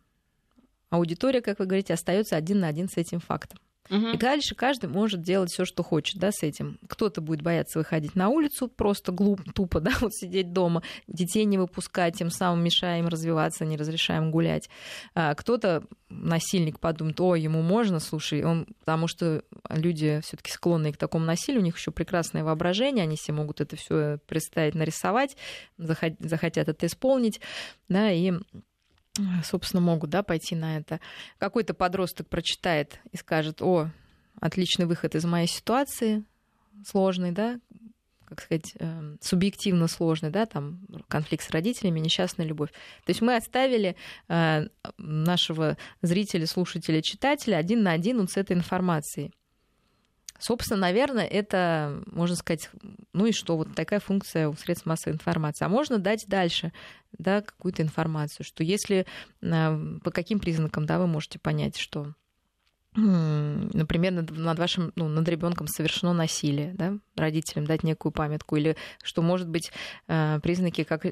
[0.97, 3.59] Аудитория, как вы говорите, остается один на один с этим фактом.
[3.91, 4.09] Угу.
[4.09, 6.79] И дальше каждый может делать все, что хочет, да, с этим.
[6.89, 11.59] Кто-то будет бояться выходить на улицу, просто глуп, тупо, да, вот сидеть дома, детей не
[11.59, 14.69] выпускать, тем самым мешая им развиваться, не разрешаем гулять.
[15.15, 20.97] А кто-то насильник подумает, о, ему можно, слушай, он, потому что люди все-таки склонны к
[20.97, 25.37] такому насилию, у них еще прекрасное воображение, они себе могут это все представить, нарисовать,
[25.79, 27.41] захотят это исполнить,
[27.89, 28.35] да, и
[29.45, 31.01] собственно, могут да, пойти на это.
[31.39, 33.91] Какой-то подросток прочитает и скажет, о,
[34.41, 36.25] отличный выход из моей ситуации,
[36.85, 37.61] сложный, да,
[38.27, 42.71] как сказать, эм, субъективно сложный, да, там конфликт с родителями, несчастная любовь.
[42.71, 43.97] То есть мы оставили
[44.29, 44.67] э,
[44.99, 49.33] нашего зрителя, слушателя, читателя один на один вот с этой информацией.
[50.39, 52.71] Собственно, наверное, это, можно сказать,
[53.13, 55.65] ну и что, вот такая функция у средств массовой информации.
[55.65, 56.73] А можно дать дальше
[57.19, 59.07] да, какую-то информацию, что если
[59.43, 62.15] а, по каким признакам да, вы можете понять, что
[62.97, 68.77] например, над, над вашим, ну, над ребенком совершено насилие, да, родителям дать некую памятку, или
[69.03, 69.71] что может быть
[70.09, 71.05] а, признаки, как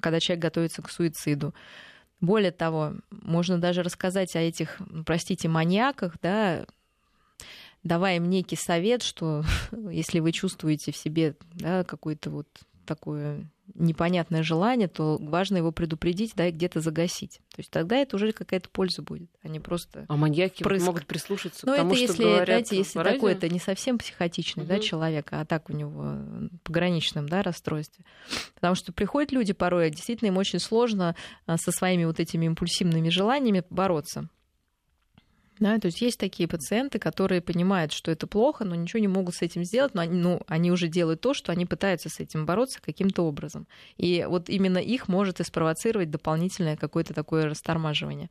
[0.00, 1.54] когда человек готовится к суициду.
[2.20, 6.66] Более того, можно даже рассказать о этих, простите, маньяках, да,
[7.88, 9.44] давая им некий совет, что
[9.90, 12.46] если вы чувствуете в себе да, какое-то вот
[12.86, 17.40] такое непонятное желание, то важно его предупредить, да, и где-то загасить.
[17.54, 20.06] То есть тогда это уже какая-то польза будет, а не просто...
[20.08, 20.86] А маньяки прыск.
[20.86, 23.98] могут прислушаться ну, к тому, это что если, говорят знаете, если такой, это не совсем
[23.98, 24.70] психотичный угу.
[24.70, 26.18] да, человек, а так у него
[26.64, 28.04] пограничном да, расстройстве.
[28.54, 31.14] Потому что приходят люди порой, действительно им очень сложно
[31.46, 34.28] а, со своими вот этими импульсивными желаниями бороться.
[35.60, 39.34] Да, то есть есть такие пациенты, которые понимают, что это плохо, но ничего не могут
[39.34, 42.46] с этим сделать, но они, ну, они уже делают то, что они пытаются с этим
[42.46, 43.66] бороться каким-то образом.
[43.96, 48.30] И вот именно их может и спровоцировать дополнительное какое-то такое растормаживание.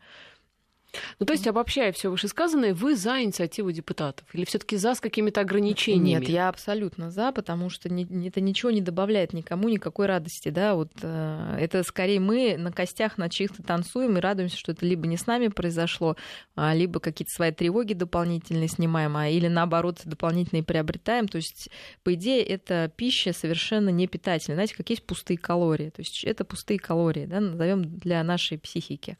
[1.20, 4.28] Ну, то есть, обобщая все вышесказанное, вы за инициативу депутатов?
[4.34, 6.22] Или все таки за с какими-то ограничениями?
[6.22, 10.50] Нет, я абсолютно за, потому что не, это ничего не добавляет никому никакой радости.
[10.50, 10.76] Да?
[10.76, 15.08] Вот, э, это скорее мы на костях на чьих-то танцуем и радуемся, что это либо
[15.08, 16.16] не с нами произошло,
[16.56, 21.28] а, либо какие-то свои тревоги дополнительные снимаем, а, или наоборот дополнительные приобретаем.
[21.28, 21.70] То есть,
[22.04, 24.56] по идее, это пища совершенно не питательная.
[24.56, 25.90] Знаете, как есть пустые калории.
[25.90, 29.18] То есть, это пустые калории, да, назовем для нашей психики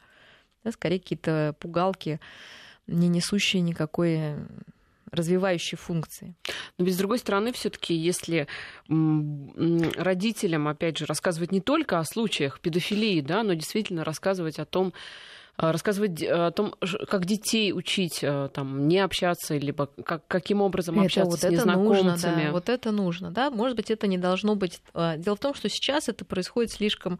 [0.68, 2.20] да, скорее какие-то пугалки,
[2.86, 4.36] не несущие никакой
[5.10, 6.34] развивающей функции.
[6.76, 8.46] Но ведь с другой стороны, все-таки, если
[8.88, 14.92] родителям, опять же, рассказывать не только о случаях педофилии, да, но действительно рассказывать о том,
[15.56, 16.74] а, рассказывать о том,
[17.08, 21.44] как детей учить а, там, не общаться, либо как, каким образом это, общаться вот с
[21.44, 22.32] незнакомцами.
[22.32, 23.50] Нужно, да, вот это нужно, да.
[23.50, 24.80] Может быть, это не должно быть.
[24.94, 27.18] Дело в том, что сейчас это происходит слишком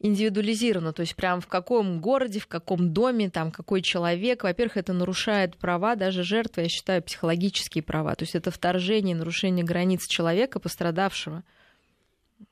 [0.00, 4.44] индивидуализировано, то есть прям в каком городе, в каком доме, там какой человек.
[4.44, 8.14] Во-первых, это нарушает права даже жертвы, я считаю, психологические права.
[8.14, 11.42] То есть это вторжение, нарушение границ человека, пострадавшего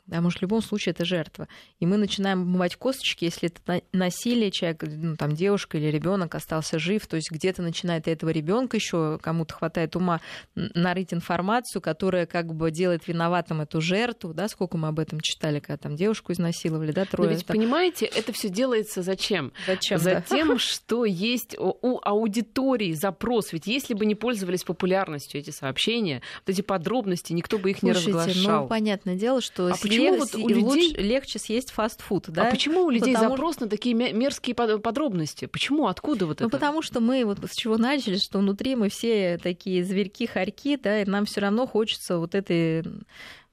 [0.07, 1.49] потому что в любом случае это жертва.
[1.81, 6.79] И мы начинаем обмывать косточки, если это насилие, человек, ну, там, девушка или ребенок остался
[6.79, 10.21] жив, то есть где-то начинает этого ребенка еще кому-то хватает ума
[10.55, 15.61] нарыть информацию, которая как бы делает виноватым эту жертву, да, сколько мы об этом читали,
[15.61, 17.31] когда там девушку изнасиловали, да, трое.
[17.31, 17.57] Но ведь, там...
[17.57, 19.53] понимаете, это все делается зачем?
[19.67, 19.99] Зачем?
[19.99, 20.59] Затем, да?
[20.59, 26.63] что есть у аудитории запрос, ведь если бы не пользовались популярностью эти сообщения, вот эти
[26.63, 28.63] подробности, никто бы их Слушайте, не разглашал.
[28.63, 32.49] ну, понятное дело, что а почему вот у людей лучше, легче съесть фастфуд, да?
[32.49, 33.37] А почему у людей потому...
[33.37, 35.47] запрос на такие мерзкие подробности?
[35.47, 35.87] Почему?
[35.87, 36.57] Откуда вот ну, это?
[36.57, 40.77] Ну потому что мы вот с чего начали, что внутри мы все такие зверьки, хорьки,
[40.77, 42.85] да, и нам все равно хочется вот этой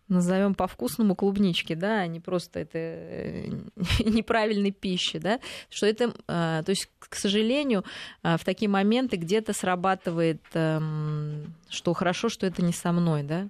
[0.08, 3.47] назовем по-вкусному клубнички, да, а не просто это э,
[3.99, 5.39] неправильной пищи, да,
[5.69, 7.83] что это, а, то есть, к сожалению,
[8.21, 13.48] а, в такие моменты где-то срабатывает, эм, что хорошо, что это не со мной, да,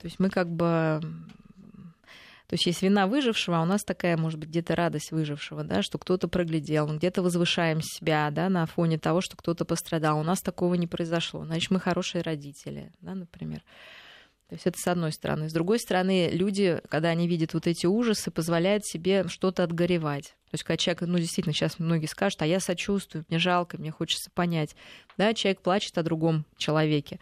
[0.00, 1.00] то есть мы как бы
[2.50, 5.82] То есть есть вина выжившего, а у нас такая, может быть, где-то радость выжившего, да,
[5.82, 10.18] что кто-то проглядел, мы где-то возвышаем себя, да, на фоне того, что кто-то пострадал.
[10.18, 11.44] У нас такого не произошло.
[11.44, 13.62] Значит, мы хорошие родители, да, например.
[14.48, 15.48] То есть это с одной стороны.
[15.48, 20.34] С другой стороны, люди, когда они видят вот эти ужасы, позволяют себе что-то отгоревать.
[20.50, 23.92] То есть, когда человек, ну, действительно, сейчас многие скажут, а я сочувствую, мне жалко, мне
[23.92, 24.74] хочется понять.
[25.16, 27.20] Да, человек плачет о другом человеке.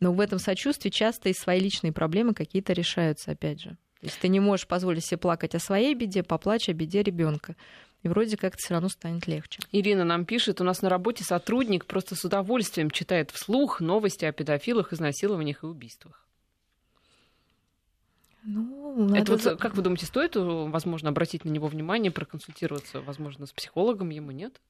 [0.00, 3.70] Но в этом сочувствии часто и свои личные проблемы какие-то решаются, опять же.
[4.00, 7.56] То есть ты не можешь позволить себе плакать о своей беде, поплачь о беде ребенка.
[8.02, 9.60] И вроде как все равно станет легче.
[9.72, 14.32] Ирина нам пишет, у нас на работе сотрудник просто с удовольствием читает вслух новости о
[14.32, 16.26] педофилах, изнасилованиях и убийствах.
[18.44, 23.52] Ну, Это вот, как вы думаете, стоит, возможно, обратить на него внимание, проконсультироваться, возможно, с
[23.52, 24.60] психологом ему, нет?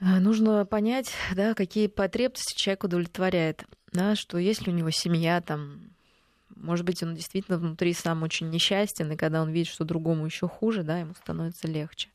[0.00, 5.80] А, нужно понять, да, какие потребности человек удовлетворяет, да, что если у него семья, там,
[6.56, 10.48] может быть, он действительно внутри сам очень несчастен, и когда он видит, что другому еще
[10.48, 12.08] хуже, да, ему становится легче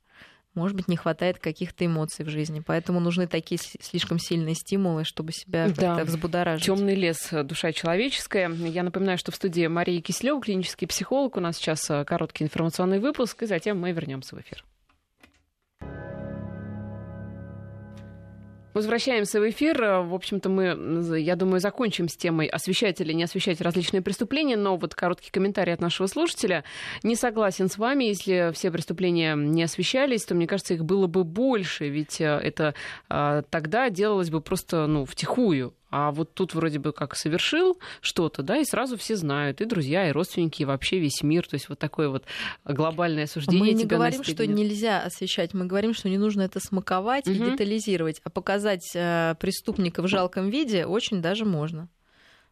[0.56, 2.62] может быть, не хватает каких-то эмоций в жизни.
[2.66, 5.96] Поэтому нужны такие слишком сильные стимулы, чтобы себя да.
[5.96, 6.66] как-то взбудоражить.
[6.66, 8.50] Темный лес, э, душа человеческая.
[8.50, 11.38] Я напоминаю, что в студии Мария Киселева, клинический психолог.
[11.38, 14.64] У нас сейчас э, короткий информационный выпуск, и затем мы вернемся в эфир.
[18.74, 19.82] Возвращаемся в эфир.
[19.82, 24.78] В общем-то, мы, я думаю, закончим с темой освещать или не освещать различные преступления, но
[24.78, 26.64] вот короткий комментарий от нашего слушателя.
[27.04, 31.24] Не согласен с вами, если все преступления не освещались, то, мне кажется, их было бы
[31.24, 32.74] больше, ведь э, это
[33.10, 35.74] а, тогда делалось бы просто, ну, втихую.
[35.96, 40.10] А вот тут вроде бы как совершил что-то, да, и сразу все знают, и друзья,
[40.10, 41.46] и родственники, и вообще весь мир.
[41.48, 42.24] То есть вот такое вот
[42.66, 43.60] глобальное осуждение.
[43.64, 47.36] Мы не говорим, что нельзя освещать, мы говорим, что не нужно это смаковать угу.
[47.36, 51.88] и детализировать, а показать э, преступника в жалком виде очень даже можно.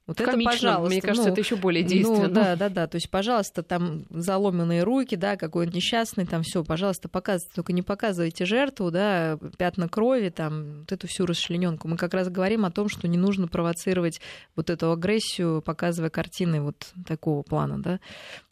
[0.08, 0.89] Вот это, пожалуйста.
[0.89, 2.28] Мне кажется, ну, это еще более действенно.
[2.28, 2.88] Ну, да, да, да.
[2.88, 7.56] То есть, пожалуйста, там заломанные руки, да, какой-то несчастный, там все, пожалуйста, показывайте.
[7.56, 11.88] Только не показывайте жертву, да, пятна крови, там, вот эту всю расчлененку.
[11.88, 14.20] Мы как раз говорим о том, что не нужно провоцировать
[14.56, 17.99] вот эту агрессию, показывая картины вот такого плана, да,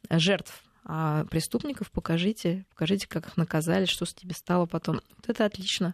[0.10, 0.64] жертв.
[0.86, 5.02] А преступников покажите, покажите, как их наказали, что с тебе стало потом.
[5.18, 5.94] Вот это отлично.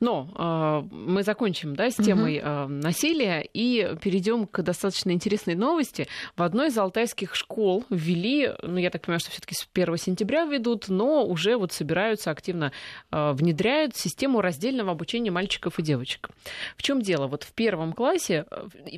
[0.00, 6.06] Но э, мы закончим да, с темой э, насилия и перейдем к достаточно интересной новости.
[6.36, 10.44] В одной из алтайских школ ввели, ну я так понимаю, что все-таки с 1 сентября
[10.44, 12.72] ведут, но уже вот собираются активно
[13.10, 16.30] э, внедряют систему раздельного обучения мальчиков и девочек.
[16.76, 17.26] В чем дело?
[17.26, 18.44] Вот в первом классе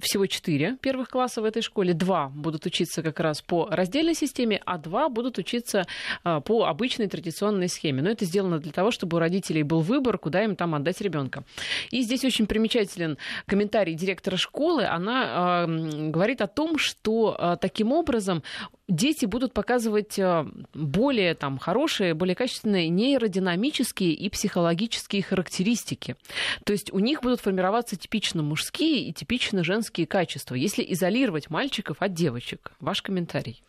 [0.03, 4.61] всего четыре первых класса в этой школе, два будут учиться как раз по раздельной системе,
[4.65, 5.87] а два будут учиться
[6.25, 8.03] э, по обычной традиционной схеме.
[8.03, 11.45] Но это сделано для того, чтобы у родителей был выбор, куда им там отдать ребенка.
[11.91, 14.85] И здесь очень примечателен комментарий директора школы.
[14.85, 18.43] Она э, говорит о том, что э, таким образом
[18.89, 26.17] дети будут показывать э, более там, хорошие, более качественные нейродинамические и психологические характеристики.
[26.65, 31.99] То есть у них будут формироваться типично мужские и типично женские качества, если изолировать мальчиков
[32.01, 32.73] от девочек.
[32.81, 33.63] Ваш комментарий.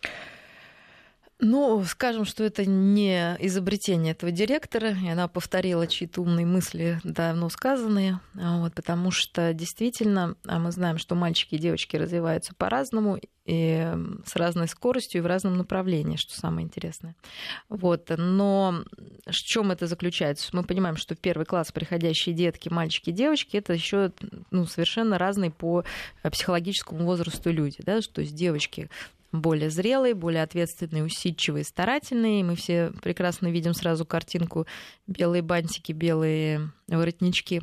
[1.44, 7.50] Ну, скажем, что это не изобретение этого директора, и она повторила чьи-то умные мысли, давно
[7.50, 13.20] сказанные, а вот, потому что действительно а мы знаем, что мальчики и девочки развиваются по-разному,
[13.46, 13.92] и
[14.24, 17.16] с разной скоростью и в разном направлении, что самое интересное.
[17.70, 18.12] Вот.
[18.16, 18.84] Но
[19.26, 20.56] в чем это заключается?
[20.56, 24.12] Мы понимаем, что в первый класс приходящие детки, мальчики и девочки, это еще
[24.52, 25.84] ну, совершенно разные по
[26.24, 27.78] психологическому возрасту люди.
[27.80, 28.00] Да?
[28.02, 28.90] То есть девочки
[29.32, 32.44] более зрелые, более ответственные, усидчивые, старательные.
[32.44, 34.68] Мы все прекрасно видим сразу картинку
[35.08, 37.62] белые бантики, белые воротнички.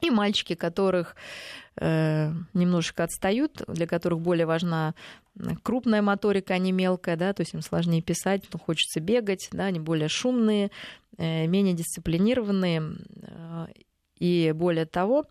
[0.00, 1.16] И мальчики, которых
[1.76, 4.94] э, немножечко отстают, для которых более важна
[5.62, 9.64] крупная моторика, а не мелкая, да, то есть им сложнее писать, но хочется бегать, да,
[9.66, 10.70] они более шумные,
[11.16, 12.82] э, менее дисциплинированные.
[13.22, 13.66] Э,
[14.18, 15.24] и более того,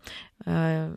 [0.44, 0.96] э,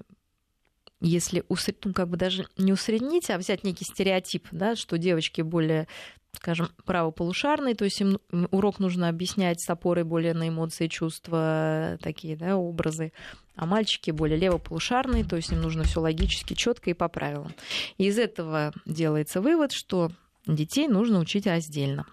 [0.99, 5.41] если усреднить, ну, как бы даже не усреднить, а взять некий стереотип, да, что девочки
[5.41, 5.87] более
[6.33, 8.19] скажем, правополушарные, то есть им
[8.51, 13.11] урок нужно объяснять с опорой более на эмоции, чувства, такие, да, образы,
[13.55, 17.53] а мальчики более левополушарные, то есть им нужно все логически, четко и по правилам.
[17.97, 20.11] И из этого делается вывод, что
[20.45, 22.05] детей нужно учить раздельно.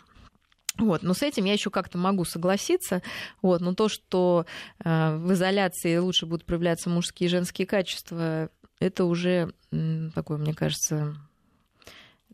[0.79, 3.01] Вот, но с этим я еще как-то могу согласиться.
[3.43, 4.45] Вот, но то, что
[4.85, 8.51] э, в изоляции лучше будут проявляться мужские и женские качества,
[8.85, 9.53] это уже
[10.15, 11.17] такое, мне кажется,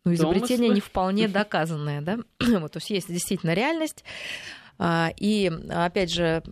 [0.05, 0.75] ну, изобретение Домыслы.
[0.75, 2.19] не вполне доказанное, да?
[2.59, 4.05] вот, то есть есть действительно реальность.
[4.79, 6.43] А, и, опять же,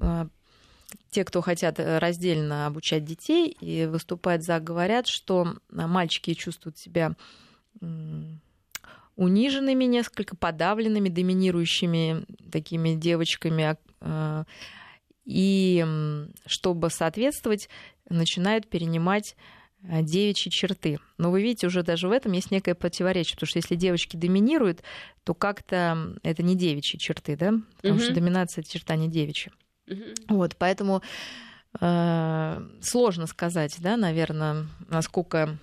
[0.00, 0.28] а,
[1.10, 7.14] те, кто хотят раздельно обучать детей и выступать за, говорят, что мальчики чувствуют себя
[9.16, 13.76] униженными несколько, подавленными, доминирующими такими девочками.
[15.24, 15.84] А, и
[16.46, 17.68] чтобы соответствовать,
[18.08, 19.36] начинают перенимать
[19.88, 20.98] а, девичьи черты.
[21.18, 24.82] Но вы видите, уже даже в этом есть некое противоречие, потому что если девочки доминируют,
[25.24, 27.54] то как-то это не девичьи черты, да?
[27.76, 28.02] Потому угу.
[28.04, 29.52] что доминация это черта не девичья.
[29.88, 30.36] Угу.
[30.36, 31.02] Вот, поэтому
[31.80, 35.58] э, сложно сказать, да, наверное, насколько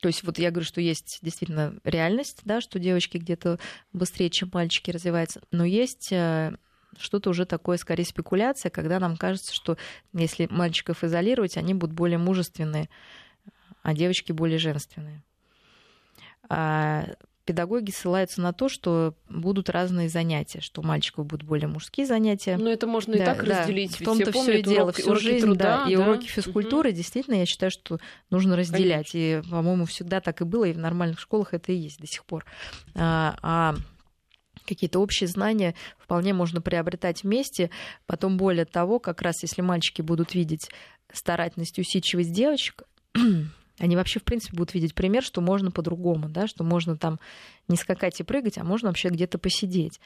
[0.00, 3.58] то есть вот я говорю, что есть действительно реальность, да, что девочки где-то
[3.94, 6.54] быстрее, чем мальчики развиваются, но есть э,
[6.98, 9.76] что-то уже такое, скорее, спекуляция, когда нам кажется, что
[10.12, 12.88] если мальчиков изолировать, они будут более мужественные,
[13.82, 15.22] а девочки более женственные.
[16.48, 17.06] А
[17.44, 22.56] педагоги ссылаются на то, что будут разные занятия, что у мальчиков будут более мужские занятия.
[22.56, 24.00] Но это можно да, и так да, разделить.
[24.00, 24.84] В том-то все и дело.
[24.84, 26.02] Урок, Всю жизнь, труда, да, и да.
[26.02, 26.96] уроки физкультуры, угу.
[26.96, 27.98] действительно, я считаю, что
[28.30, 29.12] нужно разделять.
[29.12, 29.48] Конечно.
[29.48, 32.24] И, по-моему, всегда так и было, и в нормальных школах это и есть до сих
[32.24, 32.46] пор.
[32.94, 33.74] А, а
[34.66, 37.70] какие-то общие знания вполне можно приобретать вместе.
[38.06, 40.70] Потом, более того, как раз если мальчики будут видеть
[41.12, 42.82] старательность и усидчивость девочек,
[43.78, 47.18] они вообще, в принципе, будут видеть пример, что можно по-другому, да, что можно там
[47.66, 50.00] не скакать и прыгать, а можно вообще где-то посидеть.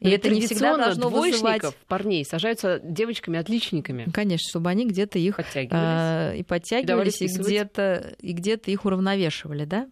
[0.00, 1.62] И это не всегда должно вызывать...
[1.86, 4.10] парней сажаются девочками-отличниками.
[4.12, 8.84] Конечно, чтобы они где-то их подтягивались, а, и подтягивались, и, и где-то и где-то их
[8.84, 9.88] уравновешивали, да.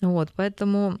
[0.00, 0.98] Вот, поэтому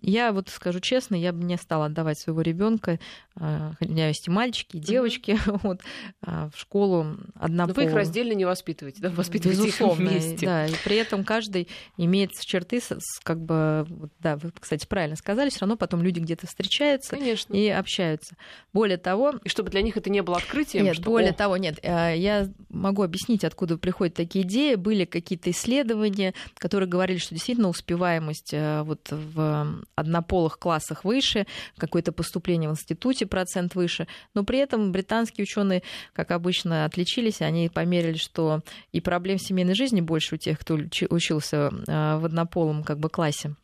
[0.00, 2.98] я вот скажу честно, я бы не стала отдавать своего ребенка,
[3.36, 5.60] а, у меня есть и мальчики, и девочки, mm-hmm.
[5.62, 5.80] вот,
[6.22, 9.10] а, в школу одна Но вы их раздельно не воспитываете, да?
[9.10, 10.46] Воспитываете Безусловно, их вместе.
[10.46, 12.80] Да, и при этом каждый имеет черты,
[13.22, 13.86] как бы,
[14.20, 17.54] да, вы, кстати, правильно сказали, все равно потом люди где-то встречаются Конечно.
[17.54, 18.36] и общаются.
[18.72, 19.34] Более того...
[19.44, 20.84] И чтобы для них это не было открытием?
[20.84, 21.34] Нет, что, более о...
[21.34, 21.78] того, нет.
[21.82, 24.74] А, я могу объяснить, откуда приходят такие идеи.
[24.74, 32.68] Были какие-то исследования, которые говорили, что действительно успеваемость вот в однополых классах выше, какое-то поступление
[32.68, 38.60] в институте процент выше, но при этом британские ученые, как обычно, отличились, они померили, что
[38.92, 40.74] и проблем семейной жизни больше у тех, кто
[41.10, 43.54] учился а, в однополом как бы классе.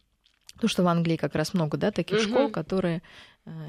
[0.54, 2.28] Потому что в Англии как раз много да, таких угу.
[2.28, 3.02] школ, которые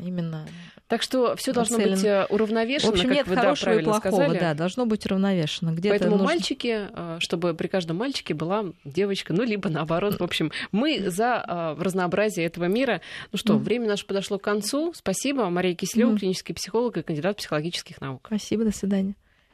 [0.04, 0.46] именно.
[0.88, 2.92] Так что все должно быть э, уравновешено.
[2.92, 4.40] В общем, как нет вы, хорошего да, и плохого, сказали.
[4.40, 5.72] да, должно быть уравновешено.
[5.72, 6.26] Где Поэтому нужно...
[6.26, 10.20] мальчики, э, чтобы при каждом мальчике была девочка, ну либо наоборот.
[10.20, 13.02] В общем, мы за э, разнообразие этого мира.
[13.32, 13.60] Ну что, mm.
[13.60, 14.92] время наше подошло к концу.
[14.96, 16.18] Спасибо, Мария Киселева, mm.
[16.18, 18.24] клинический психолог и кандидат психологических наук.
[18.26, 19.14] Спасибо, до свидания.